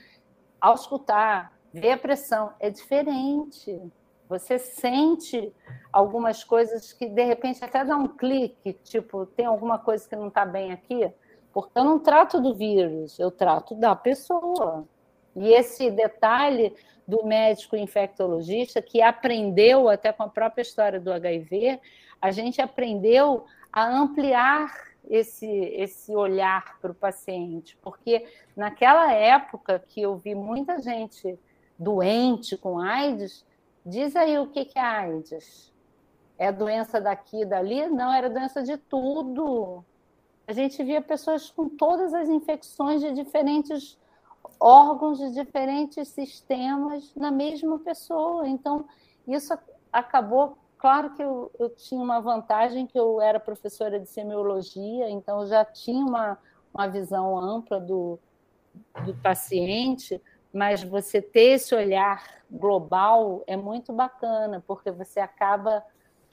[0.61, 3.81] auscultar, ver a pressão é diferente.
[4.29, 5.53] Você sente
[5.93, 10.29] algumas coisas que de repente até dá um clique, tipo, tem alguma coisa que não
[10.29, 11.11] está bem aqui,
[11.53, 14.87] porque eu não trato do vírus, eu trato da pessoa.
[15.37, 16.75] E esse detalhe
[17.07, 21.81] do médico infectologista que aprendeu até com a própria história do HIV,
[22.21, 24.73] a gente aprendeu a ampliar
[25.09, 31.39] esse, esse olhar para o paciente, porque naquela época que eu vi muita gente
[31.83, 33.45] doente com AIDS,
[33.85, 35.73] diz aí o que, que é AIDS.
[36.39, 37.87] É doença daqui e dali?
[37.89, 39.85] Não, era doença de tudo.
[40.47, 43.99] A gente via pessoas com todas as infecções de diferentes
[44.59, 48.49] órgãos, de diferentes sistemas na mesma pessoa.
[48.49, 48.87] Então,
[49.27, 49.57] isso
[49.93, 50.57] acabou.
[50.79, 55.47] Claro que eu, eu tinha uma vantagem que eu era professora de semiologia, então eu
[55.47, 56.37] já tinha uma,
[56.75, 58.19] uma visão ampla do,
[59.05, 60.21] do paciente,
[60.53, 65.83] mas você ter esse olhar global é muito bacana, porque você acaba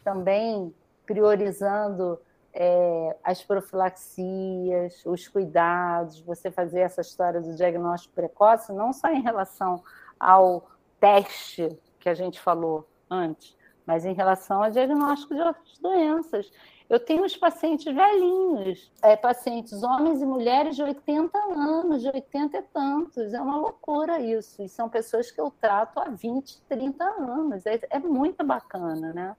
[0.03, 0.73] também
[1.05, 2.19] priorizando
[2.53, 9.21] é, as profilaxias, os cuidados, você fazer essa história do diagnóstico precoce, não só em
[9.21, 9.83] relação
[10.19, 13.55] ao teste que a gente falou antes,
[13.85, 16.51] mas em relação ao diagnóstico de outras doenças.
[16.89, 22.57] Eu tenho os pacientes velhinhos, é, pacientes homens e mulheres de 80 anos, de 80
[22.57, 23.31] e tantos.
[23.31, 24.63] É uma loucura isso.
[24.63, 27.63] E são pessoas que eu trato há 20, 30 anos.
[27.67, 29.35] É, é muito bacana, né?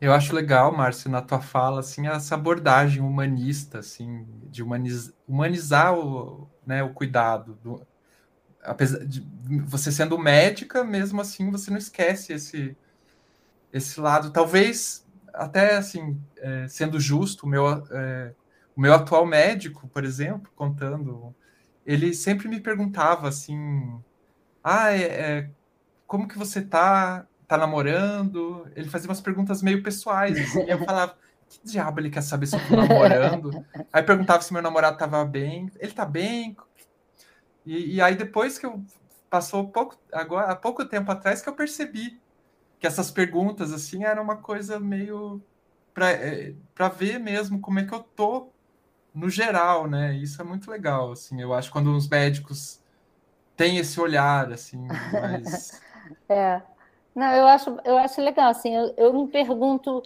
[0.00, 5.96] Eu acho legal, Márcio, na tua fala, assim, essa abordagem humanista, assim, de humaniz, humanizar
[5.96, 7.56] o, né, o cuidado.
[7.62, 7.86] Do,
[8.64, 9.20] apesar de
[9.64, 12.76] você sendo médica, mesmo assim, você não esquece esse,
[13.72, 14.32] esse lado.
[14.32, 15.03] Talvez
[15.34, 18.32] até assim, é, sendo justo, o meu, é,
[18.76, 21.34] o meu atual médico, por exemplo, contando,
[21.84, 24.00] ele sempre me perguntava assim,
[24.62, 25.50] ah, é, é,
[26.06, 27.26] como que você tá?
[27.46, 28.66] Tá namorando?
[28.74, 31.16] Ele fazia umas perguntas meio pessoais, assim, e eu falava,
[31.48, 33.64] que diabo ele quer saber se eu tô namorando?
[33.92, 36.56] Aí perguntava se meu namorado tava bem, ele tá bem?
[37.66, 38.82] E, e aí depois que eu
[39.28, 42.20] passou pouco agora há pouco tempo atrás que eu percebi
[42.84, 45.40] que essas perguntas assim eram uma coisa meio
[45.94, 48.50] para é, para ver mesmo como é que eu tô
[49.14, 50.14] no geral, né?
[50.14, 51.40] Isso é muito legal, assim.
[51.40, 52.82] Eu acho quando os médicos
[53.56, 55.80] têm esse olhar, assim, mas
[56.28, 56.60] é.
[57.14, 60.02] Não, eu acho, eu acho legal, assim, eu, eu não pergunto,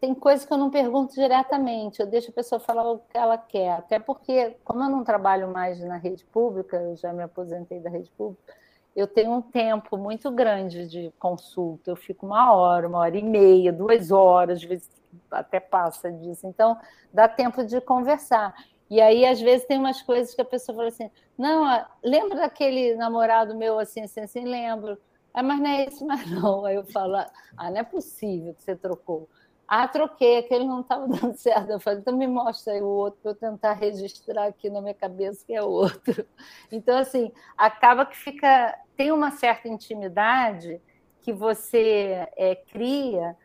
[0.00, 3.36] tem coisas que eu não pergunto diretamente, eu deixo a pessoa falar o que ela
[3.36, 7.80] quer, até porque, como eu não trabalho mais na rede pública, eu já me aposentei
[7.80, 8.54] da rede pública,
[8.98, 13.22] eu tenho um tempo muito grande de consulta, eu fico uma hora, uma hora e
[13.22, 14.90] meia, duas horas, às vezes
[15.30, 16.46] até passa disso.
[16.48, 16.76] Então,
[17.12, 18.54] dá tempo de conversar.
[18.90, 22.96] E aí, às vezes, tem umas coisas que a pessoa fala assim: não, lembra daquele
[22.96, 24.44] namorado meu assim, assim, assim?
[24.44, 24.98] Lembro.
[25.32, 26.64] Ah, mas não é esse mais não.
[26.64, 29.28] Aí eu falo: ah, não é possível que você trocou.
[29.68, 31.70] Ah, troquei, aquele não estava dando certo.
[31.70, 34.94] Eu falei, então me mostra aí o outro para eu tentar registrar aqui na minha
[34.94, 36.26] cabeça que é outro.
[36.72, 38.76] Então, assim, acaba que fica.
[38.98, 40.82] Tem uma certa intimidade
[41.22, 43.36] que você é, cria,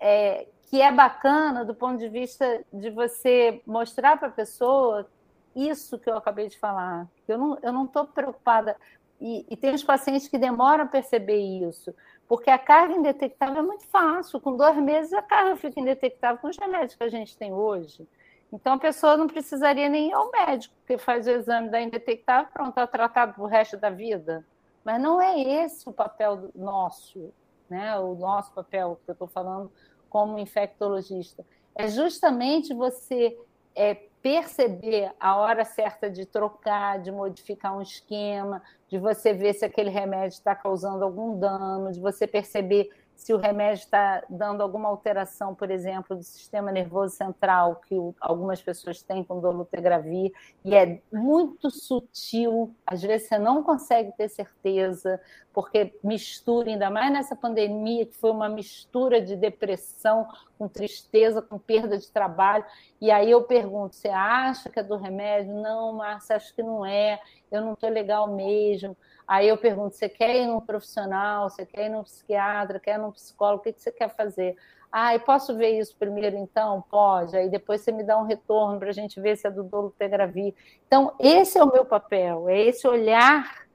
[0.00, 5.06] é, que é bacana do ponto de vista de você mostrar para a pessoa
[5.54, 7.06] isso que eu acabei de falar.
[7.28, 7.54] Eu não
[7.84, 8.74] estou não preocupada.
[9.20, 11.94] E, e tem os pacientes que demoram a perceber isso,
[12.26, 14.40] Porque a carga indetectável é muito fácil.
[14.40, 18.08] Com dois meses, a carga fica indetectável com os remédios que a gente tem hoje.
[18.56, 22.50] Então, a pessoa não precisaria nem ir ao médico, porque faz o exame da indetectável,
[22.50, 24.46] pronto, está tratado para o resto da vida.
[24.82, 27.34] Mas não é esse o papel nosso,
[27.68, 27.98] né?
[27.98, 29.70] o nosso papel que eu estou falando
[30.08, 31.44] como infectologista.
[31.74, 33.38] É justamente você
[33.74, 39.66] é, perceber a hora certa de trocar, de modificar um esquema, de você ver se
[39.66, 44.88] aquele remédio está causando algum dano, de você perceber se o remédio está dando alguma
[44.88, 51.00] alteração, por exemplo, do sistema nervoso central, que algumas pessoas têm com dolutegravir, e é
[51.10, 55.18] muito sutil, às vezes você não consegue ter certeza,
[55.52, 61.58] porque mistura, ainda mais nessa pandemia, que foi uma mistura de depressão com tristeza, com
[61.58, 62.64] perda de trabalho,
[63.00, 65.54] e aí eu pergunto, você acha que é do remédio?
[65.54, 67.18] Não, Márcia, acho que não é,
[67.50, 68.94] eu não estou legal mesmo.
[69.26, 71.50] Aí eu pergunto: você quer ir num profissional?
[71.50, 72.78] Você quer ir num psiquiatra?
[72.78, 73.60] Quer ir num psicólogo?
[73.60, 74.56] O que você quer fazer?
[74.90, 76.82] Ah, e posso ver isso primeiro, então?
[76.88, 77.36] Pode.
[77.36, 80.54] Aí depois você me dá um retorno para a gente ver se é do dolutegravir.
[80.86, 83.66] Então, esse é o meu papel, é esse olhar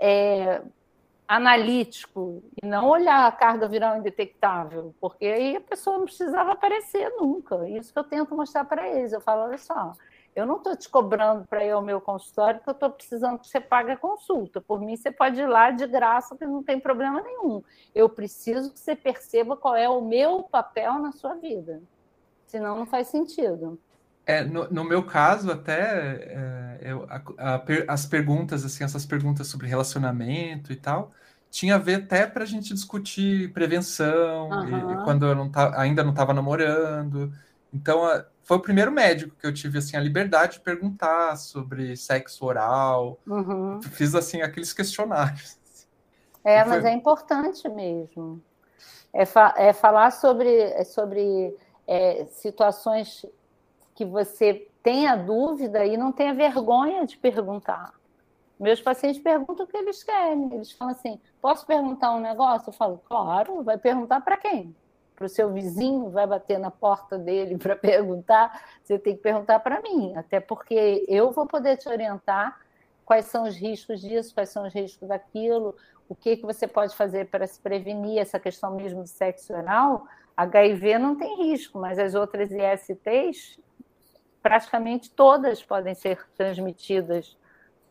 [0.00, 0.62] é,
[1.28, 7.08] analítico e não olhar a carga viral indetectável, porque aí a pessoa não precisava aparecer
[7.10, 7.68] nunca.
[7.68, 9.12] Isso que eu tento mostrar para eles.
[9.12, 9.92] Eu falo, olha só,
[10.34, 13.46] eu não estou te cobrando para ir ao meu consultório, porque eu estou precisando que
[13.46, 14.60] você pague a consulta.
[14.60, 17.62] Por mim, você pode ir lá de graça, que não tem problema nenhum.
[17.94, 21.80] Eu preciso que você perceba qual é o meu papel na sua vida.
[22.46, 23.78] Senão, não faz sentido.
[24.26, 27.22] É, no, no meu caso, até é, eu, a,
[27.56, 31.10] a, as perguntas, assim, essas perguntas sobre relacionamento e tal,
[31.50, 35.00] tinha a ver até para a gente discutir prevenção, uhum.
[35.00, 37.32] e, quando eu não tá, ainda não estava namorando.
[37.72, 38.00] Então,
[38.44, 43.18] foi o primeiro médico que eu tive assim a liberdade de perguntar sobre sexo oral.
[43.26, 43.80] Uhum.
[43.82, 45.58] Fiz assim aqueles questionários.
[46.44, 46.68] É, foi...
[46.68, 48.40] mas é importante mesmo.
[49.12, 53.24] É, fa é falar sobre, é sobre é, situações
[53.94, 57.94] que você tenha dúvida e não tenha vergonha de perguntar.
[58.60, 60.52] Meus pacientes perguntam o que eles querem.
[60.52, 62.68] Eles falam assim: posso perguntar um negócio?
[62.68, 64.74] Eu falo, claro, vai perguntar para quem?
[65.14, 69.60] Para o seu vizinho, vai bater na porta dele para perguntar, você tem que perguntar
[69.60, 72.60] para mim, até porque eu vou poder te orientar
[73.04, 75.76] quais são os riscos disso, quais são os riscos daquilo,
[76.08, 80.06] o que, que você pode fazer para se prevenir essa questão mesmo do sexo oral.
[80.36, 83.58] HIV não tem risco, mas as outras ISTs,
[84.42, 87.36] praticamente todas podem ser transmitidas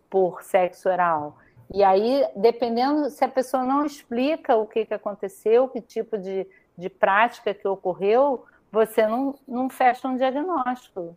[0.09, 1.37] por sexo oral.
[1.73, 6.47] E aí, dependendo se a pessoa não explica o que, que aconteceu, que tipo de
[6.77, 11.15] de prática que ocorreu, você não, não fecha um diagnóstico.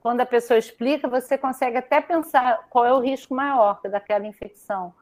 [0.00, 4.94] Quando a pessoa explica, você consegue até pensar qual é o risco maior daquela infecção,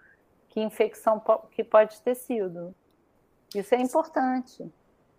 [0.48, 2.74] que infecção que pode ter sido.
[3.54, 4.70] Isso é importante.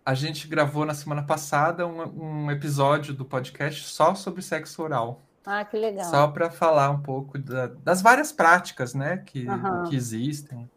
[0.04, 5.20] A gente gravou na semana passada um, um episódio do podcast só sobre sexo oral.
[5.44, 6.04] Ah, que legal.
[6.04, 9.84] Só para falar um pouco da, das várias práticas né, que, uhum.
[9.84, 10.68] que existem.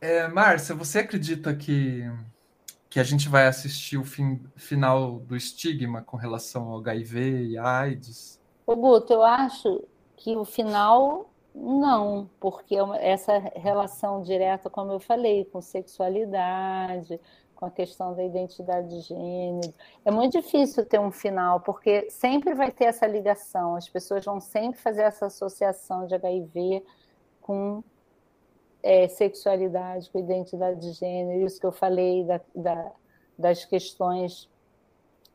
[0.00, 2.10] É, Márcia, você acredita que
[2.94, 7.58] que a gente vai assistir o fim, final do estigma com relação ao HIV e
[7.58, 8.40] AIDS?
[8.64, 9.82] Ô, Guto, eu acho
[10.16, 17.20] que o final não, porque é essa relação direta, como eu falei, com sexualidade,
[17.56, 19.74] com a questão da identidade de gênero.
[20.04, 24.38] É muito difícil ter um final, porque sempre vai ter essa ligação, as pessoas vão
[24.38, 26.84] sempre fazer essa associação de HIV
[27.40, 27.82] com
[28.84, 32.92] é, sexualidade, com identidade de gênero, isso que eu falei da, da,
[33.38, 34.46] das questões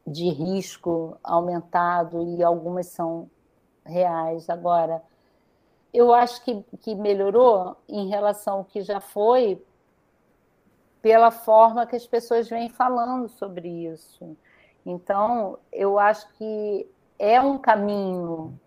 [0.05, 3.27] de risco aumentado e algumas são
[3.83, 4.51] reais.
[4.51, 5.01] Agora,
[5.91, 9.59] eu acho que, que melhorou em relação ao que já foi
[11.01, 14.37] pela forma que as pessoas vêm falando sobre isso.
[14.85, 16.87] Então, eu acho que
[17.17, 18.59] é um caminho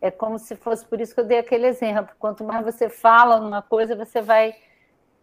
[0.00, 2.14] é como se fosse por isso que eu dei aquele exemplo.
[2.18, 4.54] Quanto mais você fala numa coisa, você vai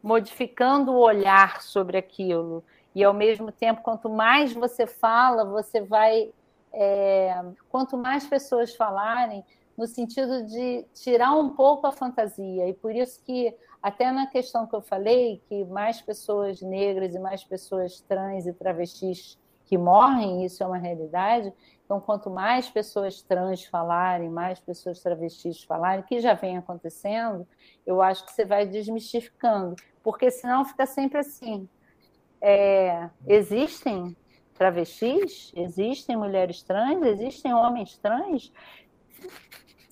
[0.03, 2.63] modificando o olhar sobre aquilo.
[2.93, 6.32] E ao mesmo tempo, quanto mais você fala, você vai.
[6.73, 9.45] É, quanto mais pessoas falarem,
[9.78, 12.67] no sentido de tirar um pouco a fantasia.
[12.67, 17.19] E por isso que, até na questão que eu falei, que mais pessoas negras e
[17.19, 21.53] mais pessoas trans e travestis que morrem, isso é uma realidade,
[21.86, 27.47] então, quanto mais pessoas trans falarem, mais pessoas travestis falarem, que já vem acontecendo,
[27.86, 31.70] eu acho que você vai desmistificando, porque senão fica sempre assim.
[32.41, 34.18] É, existem
[34.55, 38.51] travestis, existem mulheres trans, existem homens trans,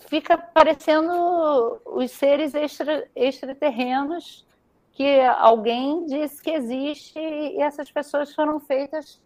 [0.08, 4.48] fica parecendo os seres extra, extraterrenos
[4.94, 9.22] que alguém disse que existe e essas pessoas foram feitas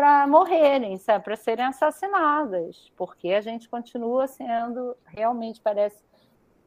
[0.00, 6.02] para morrerem, para serem assassinadas, porque a gente continua sendo, realmente parece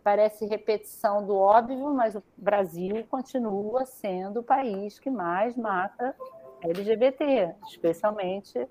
[0.04, 6.16] parece repetição do óbvio, mas o Brasil continua sendo o país que mais mata
[6.62, 8.68] LGBT, especialmente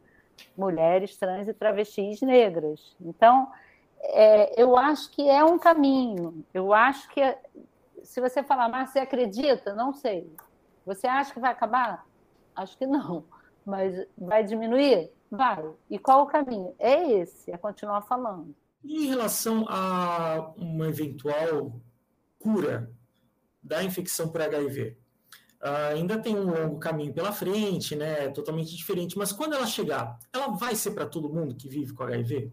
[0.56, 2.94] mulheres trans e travestis negras.
[3.00, 3.50] Então,
[3.98, 6.44] é, eu acho que é um caminho.
[6.54, 7.36] Eu acho que,
[8.04, 9.74] se você falar, mas você acredita?
[9.74, 10.30] Não sei.
[10.86, 12.06] Você acha que vai acabar?
[12.54, 13.24] Acho que não.
[13.64, 15.10] Mas vai diminuir?
[15.30, 15.64] Vai.
[15.88, 16.74] E qual o caminho?
[16.78, 18.54] É esse, é continuar falando.
[18.84, 21.72] E em relação a uma eventual
[22.38, 22.90] cura
[23.62, 24.96] da infecção por HIV?
[25.62, 28.28] Uh, ainda tem um longo caminho pela frente, né?
[28.30, 29.16] Totalmente diferente.
[29.16, 32.52] Mas quando ela chegar, ela vai ser para todo mundo que vive com HIV?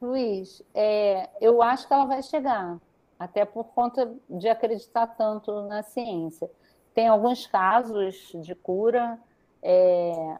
[0.00, 2.80] Luiz, é, eu acho que ela vai chegar,
[3.18, 6.50] até por conta de acreditar tanto na ciência.
[6.94, 9.18] Tem alguns casos de cura.
[9.62, 10.36] É,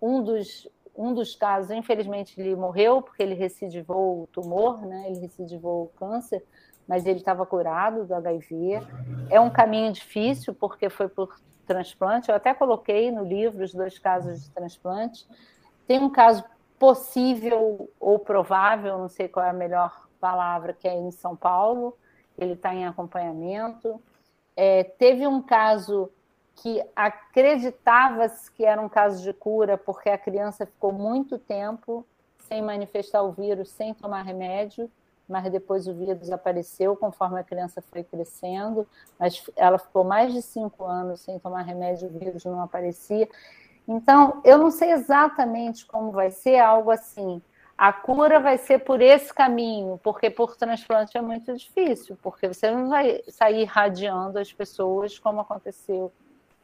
[0.00, 5.04] um dos um dos casos, infelizmente, ele morreu porque ele recidivou o tumor, né?
[5.06, 6.44] ele recidivou o câncer,
[6.86, 8.82] mas ele estava curado do HIV.
[9.30, 12.28] É um caminho difícil porque foi por transplante.
[12.28, 15.26] Eu até coloquei no livro os dois casos de transplante.
[15.86, 16.44] Tem um caso
[16.78, 21.96] possível ou provável, não sei qual é a melhor palavra, que é em São Paulo.
[22.36, 24.02] Ele está em acompanhamento.
[24.56, 26.10] É, teve um caso
[26.60, 32.06] que acreditava-se que era um caso de cura, porque a criança ficou muito tempo
[32.48, 34.90] sem manifestar o vírus, sem tomar remédio,
[35.26, 38.86] mas depois o vírus apareceu conforme a criança foi crescendo,
[39.18, 43.26] mas ela ficou mais de cinco anos sem tomar remédio, o vírus não aparecia.
[43.88, 47.40] Então, eu não sei exatamente como vai ser algo assim.
[47.78, 52.70] A cura vai ser por esse caminho, porque por transplante é muito difícil, porque você
[52.70, 56.12] não vai sair irradiando as pessoas como aconteceu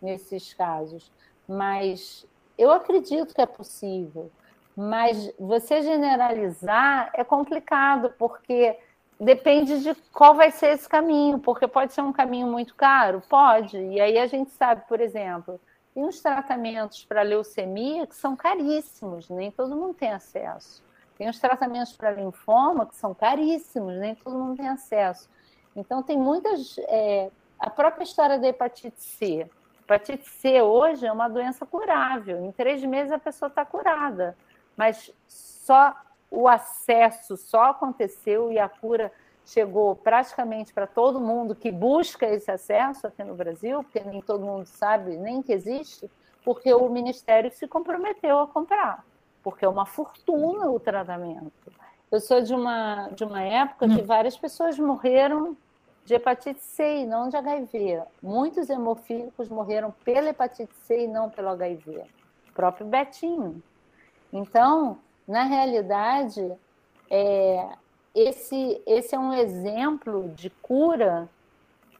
[0.07, 1.12] nesses casos.
[1.46, 2.26] Mas
[2.57, 4.30] eu acredito que é possível.
[4.76, 8.78] Mas você generalizar é complicado, porque
[9.18, 13.78] depende de qual vai ser esse caminho, porque pode ser um caminho muito caro, pode.
[13.78, 15.61] E aí a gente sabe, por exemplo,
[15.94, 20.84] tem uns tratamentos para leucemia que são caríssimos, nem todo mundo tem acesso.
[21.16, 25.28] Tem os tratamentos para linfoma que são caríssimos, nem todo mundo tem acesso.
[25.74, 26.76] Então, tem muitas.
[26.88, 29.48] É, a própria história da hepatite C.
[29.87, 32.45] Hepatite C hoje é uma doença curável.
[32.45, 34.37] Em três meses a pessoa está curada.
[34.76, 35.95] Mas só
[36.28, 39.12] o acesso só aconteceu e a cura
[39.45, 44.45] chegou praticamente para todo mundo que busca esse acesso aqui no Brasil, porque nem todo
[44.45, 46.11] mundo sabe nem que existe,
[46.45, 49.05] porque o Ministério se comprometeu a comprar,
[49.41, 51.72] porque é uma fortuna o tratamento.
[52.11, 54.05] Eu sou de uma, de uma época que hum.
[54.05, 55.57] várias pessoas morreram
[56.07, 58.00] de hepatite C e não de HIV.
[58.22, 62.04] Muitos hemofílicos morreram pela hepatite C e não pelo HIV.
[62.48, 63.61] O próprio Betinho.
[64.32, 66.57] Então, na realidade,
[67.11, 67.68] é,
[68.14, 71.28] esse, esse é um exemplo de cura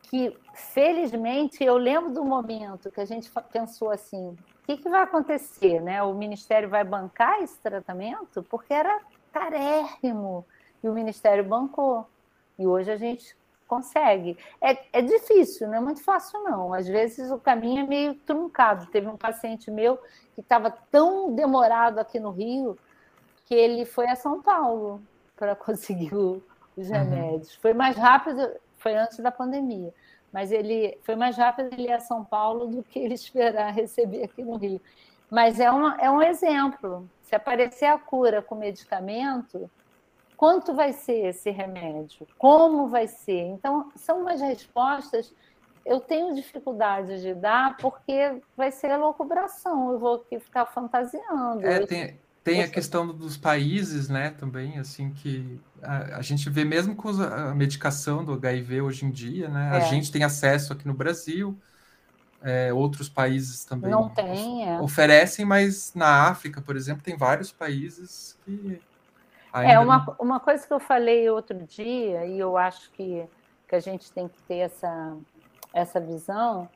[0.05, 5.03] que, felizmente, eu lembro do momento que a gente pensou assim: o que, que vai
[5.03, 5.83] acontecer?
[5.83, 6.01] Né?
[6.05, 8.41] O Ministério vai bancar esse tratamento?
[8.45, 9.01] Porque era
[9.33, 10.47] carérrimo
[10.81, 12.07] e o Ministério bancou.
[12.57, 13.37] E hoje a gente
[13.67, 14.37] consegue.
[14.61, 16.73] É, é difícil, não é muito fácil, não.
[16.73, 18.87] Às vezes o caminho é meio truncado.
[18.87, 19.99] Teve um paciente meu
[20.35, 22.79] que estava tão demorado aqui no Rio
[23.45, 25.01] que ele foi a São Paulo
[25.37, 26.43] para conseguir os
[26.77, 26.93] uhum.
[26.93, 27.55] remédios.
[27.55, 27.61] Uhum.
[27.61, 29.93] Foi mais rápido, foi antes da pandemia,
[30.33, 34.25] mas ele foi mais rápido ele ir a São Paulo do que ele esperar receber
[34.25, 34.81] aqui no Rio.
[35.31, 37.09] Mas é, uma, é um exemplo.
[37.23, 39.69] Se aparecer a cura com medicamento,
[40.37, 42.27] Quanto vai ser esse remédio?
[42.39, 43.41] Como vai ser?
[43.41, 45.33] Então, são umas respostas
[45.87, 51.65] eu tenho dificuldade de dar porque vai ser loucubração, eu vou aqui ficar fantasiando.
[51.65, 56.65] É, tem, tem a questão dos países, né, também, assim, que a, a gente vê
[56.65, 59.77] mesmo com a medicação do HIV hoje em dia, né, é.
[59.77, 61.57] a gente tem acesso aqui no Brasil,
[62.43, 64.81] é, outros países também não tem, é.
[64.81, 68.81] oferecem, mas na África, por exemplo, tem vários países que
[69.63, 73.25] é, uma, uma coisa que eu falei outro dia, e eu acho que,
[73.69, 75.17] que a gente tem que ter essa,
[75.73, 76.69] essa visão,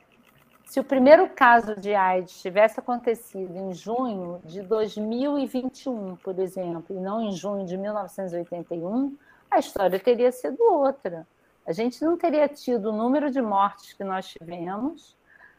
[0.71, 6.99] se o primeiro caso de AIDS tivesse acontecido em junho de 2021, por exemplo, e
[6.99, 9.17] não em junho de 1981,
[9.49, 11.27] a história teria sido outra.
[11.67, 15.13] A gente não teria tido o número de mortes que nós tivemos,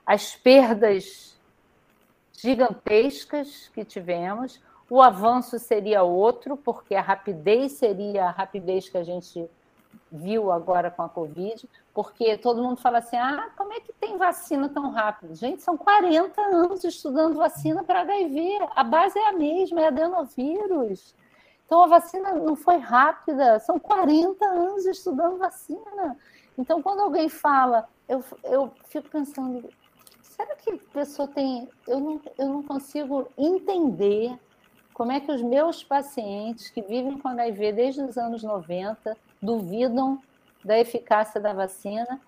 [0.06, 1.38] as perdas
[2.32, 4.62] gigantescas que tivemos,
[4.93, 9.49] o avanço seria outro, porque a rapidez seria a rapidez que a gente
[10.11, 14.18] viu agora com a Covid, porque todo mundo fala assim: ah, como é que tem
[14.18, 15.34] vacina tão rápido?
[15.34, 21.14] Gente, são 40 anos estudando vacina para HIV, a base é a mesma, é adenovírus.
[21.64, 26.18] Então a vacina não foi rápida, são 40 anos estudando vacina.
[26.59, 29.66] Então, quando alguém fala, eu, eu fico pensando,
[30.20, 31.66] será que a pessoa tem.
[31.88, 34.38] Eu não, eu não consigo entender
[34.95, 40.20] como é que os meus pacientes que vivem com HIV desde os anos 90 duvidam
[40.64, 42.20] da eficácia da vacina,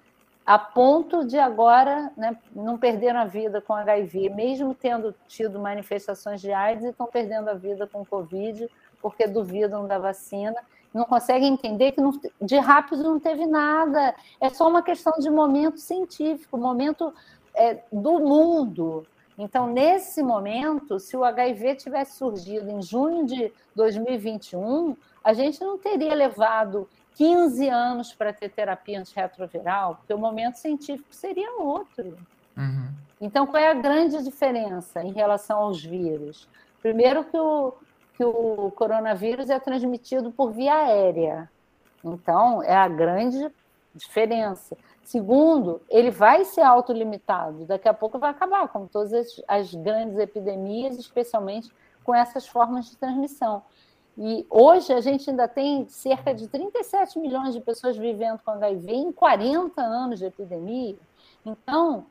[0.45, 6.41] a ponto de agora né, não perderam a vida com HIV, mesmo tendo tido manifestações
[6.41, 8.69] de AIDS, e estão perdendo a vida com Covid,
[9.01, 10.57] porque duvidam da vacina.
[10.93, 14.15] Não conseguem entender que não, de rápido não teve nada.
[14.41, 17.13] É só uma questão de momento científico, momento
[17.55, 19.07] é, do mundo.
[19.37, 25.77] Então, nesse momento, se o HIV tivesse surgido em junho de 2021, a gente não
[25.77, 32.17] teria levado 15 anos para ter terapia antirretroviral, porque o momento científico seria outro.
[32.57, 32.93] Uhum.
[33.21, 36.49] Então, qual é a grande diferença em relação aos vírus?
[36.81, 37.75] Primeiro, que o,
[38.17, 41.51] que o coronavírus é transmitido por via aérea.
[42.05, 43.51] Então, é a grande
[43.95, 44.77] diferença.
[45.05, 47.67] Segundo, ele vai ser autolimitado.
[47.67, 49.13] Daqui a pouco vai acabar, como todas
[49.47, 51.71] as, grandes epidemias, especialmente
[52.03, 53.63] com essas formas de transmissão.
[54.17, 58.93] E hoje a gente ainda tem cerca de 37 milhões de pessoas vivendo com HIV
[58.93, 60.97] em 40 anos de epidemia.
[61.45, 62.07] Então,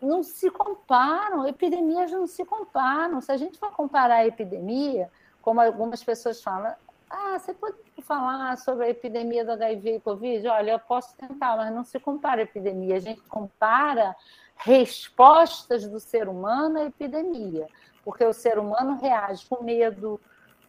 [0.00, 3.20] não se comparam, epidemias não se comparam.
[3.20, 5.10] Se a gente for comparar a epidemia,
[5.42, 6.72] como algumas pessoas falam,
[7.14, 10.48] ah, você pode falar sobre a epidemia do HIV e Covid?
[10.48, 12.96] Olha, eu posso tentar, mas não se compara a epidemia.
[12.96, 14.16] A gente compara
[14.56, 17.66] respostas do ser humano à epidemia,
[18.04, 20.20] porque o ser humano reage com medo,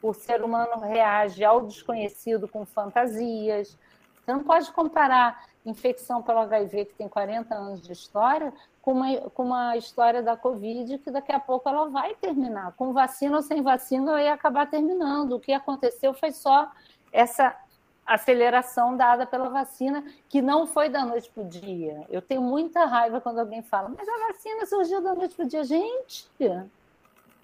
[0.02, 3.78] o ser humano reage ao desconhecido com fantasias.
[4.24, 8.54] Você não pode comparar infecção pelo HIV, que tem 40 anos de história,
[8.86, 12.72] com uma, com uma história da Covid, que daqui a pouco ela vai terminar.
[12.74, 15.32] Com vacina ou sem vacina, ela ia acabar terminando.
[15.34, 16.72] O que aconteceu foi só
[17.12, 17.58] essa
[18.06, 22.06] aceleração dada pela vacina, que não foi da noite para o dia.
[22.12, 25.48] Eu tenho muita raiva quando alguém fala, mas a vacina surgiu da noite para o
[25.48, 25.64] dia.
[25.64, 26.30] Gente,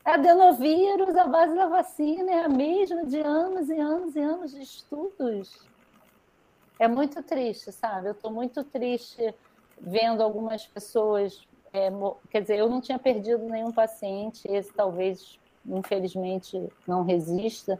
[0.05, 4.51] é adenovírus, a base da vacina é a mesma de anos e anos e anos
[4.51, 5.65] de estudos.
[6.77, 8.09] É muito triste, sabe?
[8.09, 9.33] Eu estou muito triste
[9.81, 11.47] vendo algumas pessoas.
[11.73, 11.89] É,
[12.29, 17.79] quer dizer, eu não tinha perdido nenhum paciente, esse talvez, infelizmente, não resista,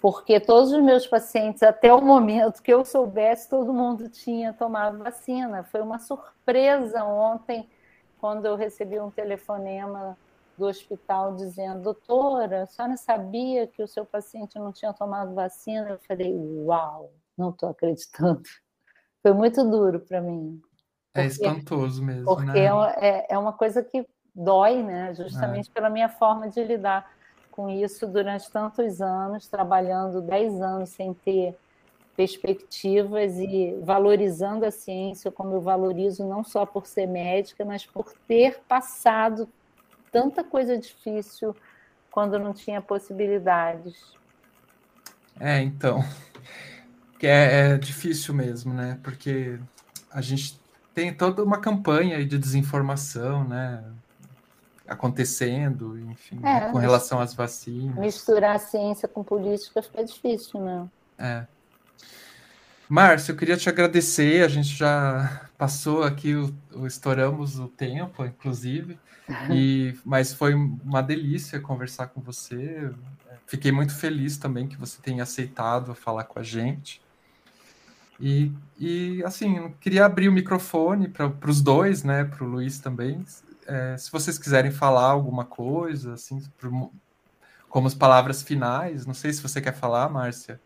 [0.00, 4.98] porque todos os meus pacientes, até o momento que eu soubesse, todo mundo tinha tomado
[4.98, 5.62] vacina.
[5.62, 7.68] Foi uma surpresa ontem,
[8.18, 10.18] quando eu recebi um telefonema
[10.58, 15.90] do hospital dizendo: Doutora, a senhora sabia que o seu paciente não tinha tomado vacina?
[15.90, 18.42] Eu falei: Uau, não estou acreditando.
[19.22, 20.60] Foi muito duro para mim.
[21.14, 22.24] É porque, é espantoso mesmo.
[22.24, 22.94] Porque né?
[22.96, 25.14] é, é uma coisa que dói, né?
[25.14, 25.72] Justamente é.
[25.72, 27.10] pela minha forma de lidar
[27.50, 31.54] com isso durante tantos anos, trabalhando 10 anos sem ter
[32.16, 38.12] perspectivas e valorizando a ciência como eu valorizo não só por ser médica, mas por
[38.26, 39.48] ter passado
[40.10, 41.54] tanta coisa difícil
[42.10, 44.14] quando não tinha possibilidades.
[45.40, 46.04] É, então,
[47.22, 48.98] é, é difícil mesmo, né?
[49.02, 49.58] Porque
[50.10, 50.61] a gente
[50.94, 53.82] tem toda uma campanha de desinformação, né?
[54.86, 56.70] Acontecendo, enfim, é, né?
[56.70, 57.96] com relação às vacinas.
[57.96, 60.88] Misturar a ciência com política fica difícil, né?
[61.18, 61.46] É.
[62.88, 64.44] Márcio, eu queria te agradecer.
[64.44, 68.98] A gente já passou aqui, o, o estouramos o tempo, inclusive.
[69.50, 72.90] E, mas foi uma delícia conversar com você.
[73.46, 77.00] Fiquei muito feliz também que você tenha aceitado falar com a gente.
[78.22, 82.22] E, e assim, queria abrir o microfone para os dois, né?
[82.22, 83.24] Para o Luiz também.
[83.66, 86.92] É, se vocês quiserem falar alguma coisa, assim, pro,
[87.68, 89.04] como as palavras finais.
[89.04, 90.60] Não sei se você quer falar, Márcia.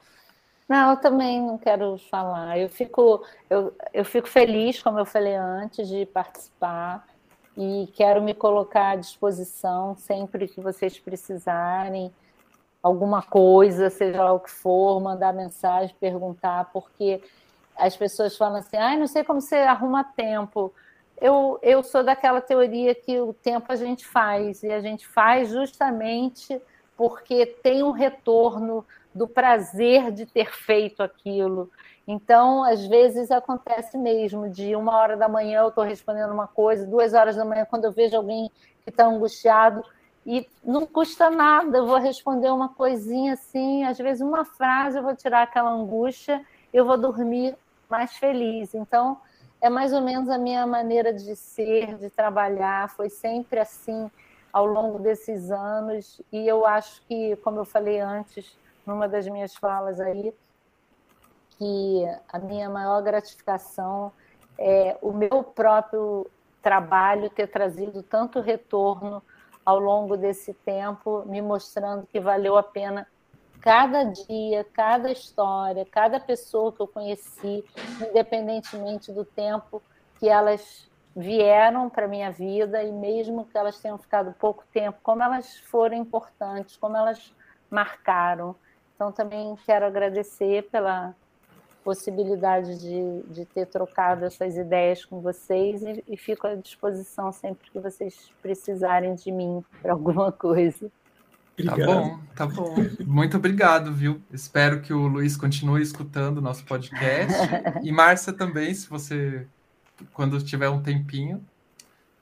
[0.68, 2.58] Não, eu também não quero falar.
[2.58, 7.06] Eu fico, eu, eu fico feliz, como eu falei antes, de participar
[7.56, 12.12] e quero me colocar à disposição sempre que vocês precisarem,
[12.82, 17.22] alguma coisa, seja lá o que for, mandar mensagem, perguntar, porque
[17.76, 20.72] as pessoas falam assim, ah, não sei como você arruma tempo.
[21.20, 25.50] Eu, eu sou daquela teoria que o tempo a gente faz, e a gente faz
[25.50, 26.60] justamente
[26.96, 31.70] porque tem um retorno do prazer de ter feito aquilo.
[32.06, 36.86] Então, às vezes acontece mesmo, de uma hora da manhã eu estou respondendo uma coisa,
[36.86, 38.50] duas horas da manhã, quando eu vejo alguém
[38.84, 39.82] que está angustiado,
[40.24, 45.02] e não custa nada, eu vou responder uma coisinha assim, às vezes uma frase, eu
[45.02, 47.56] vou tirar aquela angústia, eu vou dormir
[47.88, 48.74] mais feliz.
[48.74, 49.20] Então,
[49.60, 54.10] é mais ou menos a minha maneira de ser, de trabalhar, foi sempre assim
[54.52, 58.56] ao longo desses anos, e eu acho que, como eu falei antes,
[58.86, 60.32] numa das minhas falas aí,
[61.50, 64.12] que a minha maior gratificação
[64.58, 66.26] é o meu próprio
[66.62, 69.22] trabalho ter trazido tanto retorno
[69.64, 73.06] ao longo desse tempo, me mostrando que valeu a pena
[73.66, 77.64] cada dia, cada história, cada pessoa que eu conheci,
[78.08, 79.82] independentemente do tempo
[80.20, 85.20] que elas vieram para minha vida e mesmo que elas tenham ficado pouco tempo, como
[85.20, 87.34] elas foram importantes, como elas
[87.68, 88.54] marcaram.
[88.94, 91.12] Então também quero agradecer pela
[91.82, 97.68] possibilidade de, de ter trocado essas ideias com vocês e, e fico à disposição sempre
[97.68, 100.88] que vocês precisarem de mim para alguma coisa.
[101.64, 101.86] Tá obrigado.
[101.86, 102.74] Tá bom, tá bom.
[103.06, 104.20] Muito obrigado, viu?
[104.30, 107.34] Espero que o Luiz continue escutando o nosso podcast.
[107.82, 109.46] E Márcia também, se você,
[110.12, 111.42] quando tiver um tempinho.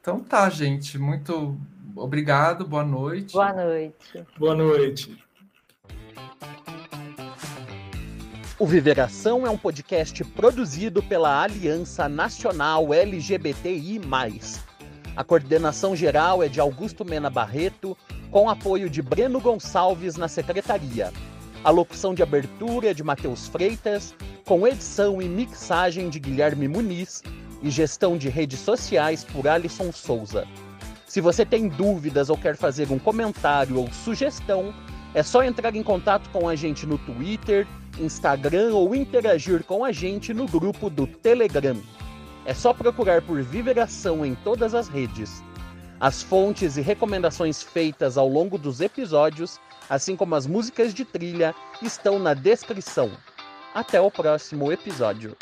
[0.01, 0.99] Então tá, gente.
[0.99, 1.59] Muito
[1.97, 3.33] obrigado, boa noite.
[3.33, 4.25] Boa noite.
[4.39, 5.25] Boa noite.
[8.57, 14.01] O Viveração é um podcast produzido pela Aliança Nacional LGBTI.
[15.17, 17.97] A coordenação geral é de Augusto Mena Barreto
[18.35, 21.13] com apoio de Breno Gonçalves na secretaria.
[21.63, 24.13] A locução de abertura é de Matheus Freitas,
[24.45, 27.23] com edição e mixagem de Guilherme Muniz
[27.63, 30.49] e gestão de redes sociais por Alisson Souza.
[31.07, 34.75] Se você tem dúvidas ou quer fazer um comentário ou sugestão,
[35.15, 37.69] é só entrar em contato com a gente no Twitter,
[38.01, 41.77] Instagram ou interagir com a gente no grupo do Telegram.
[42.45, 45.41] É só procurar por Viveração em todas as redes.
[46.01, 51.55] As fontes e recomendações feitas ao longo dos episódios, assim como as músicas de trilha,
[51.81, 53.11] estão na descrição.
[53.75, 55.37] Até o próximo episódio.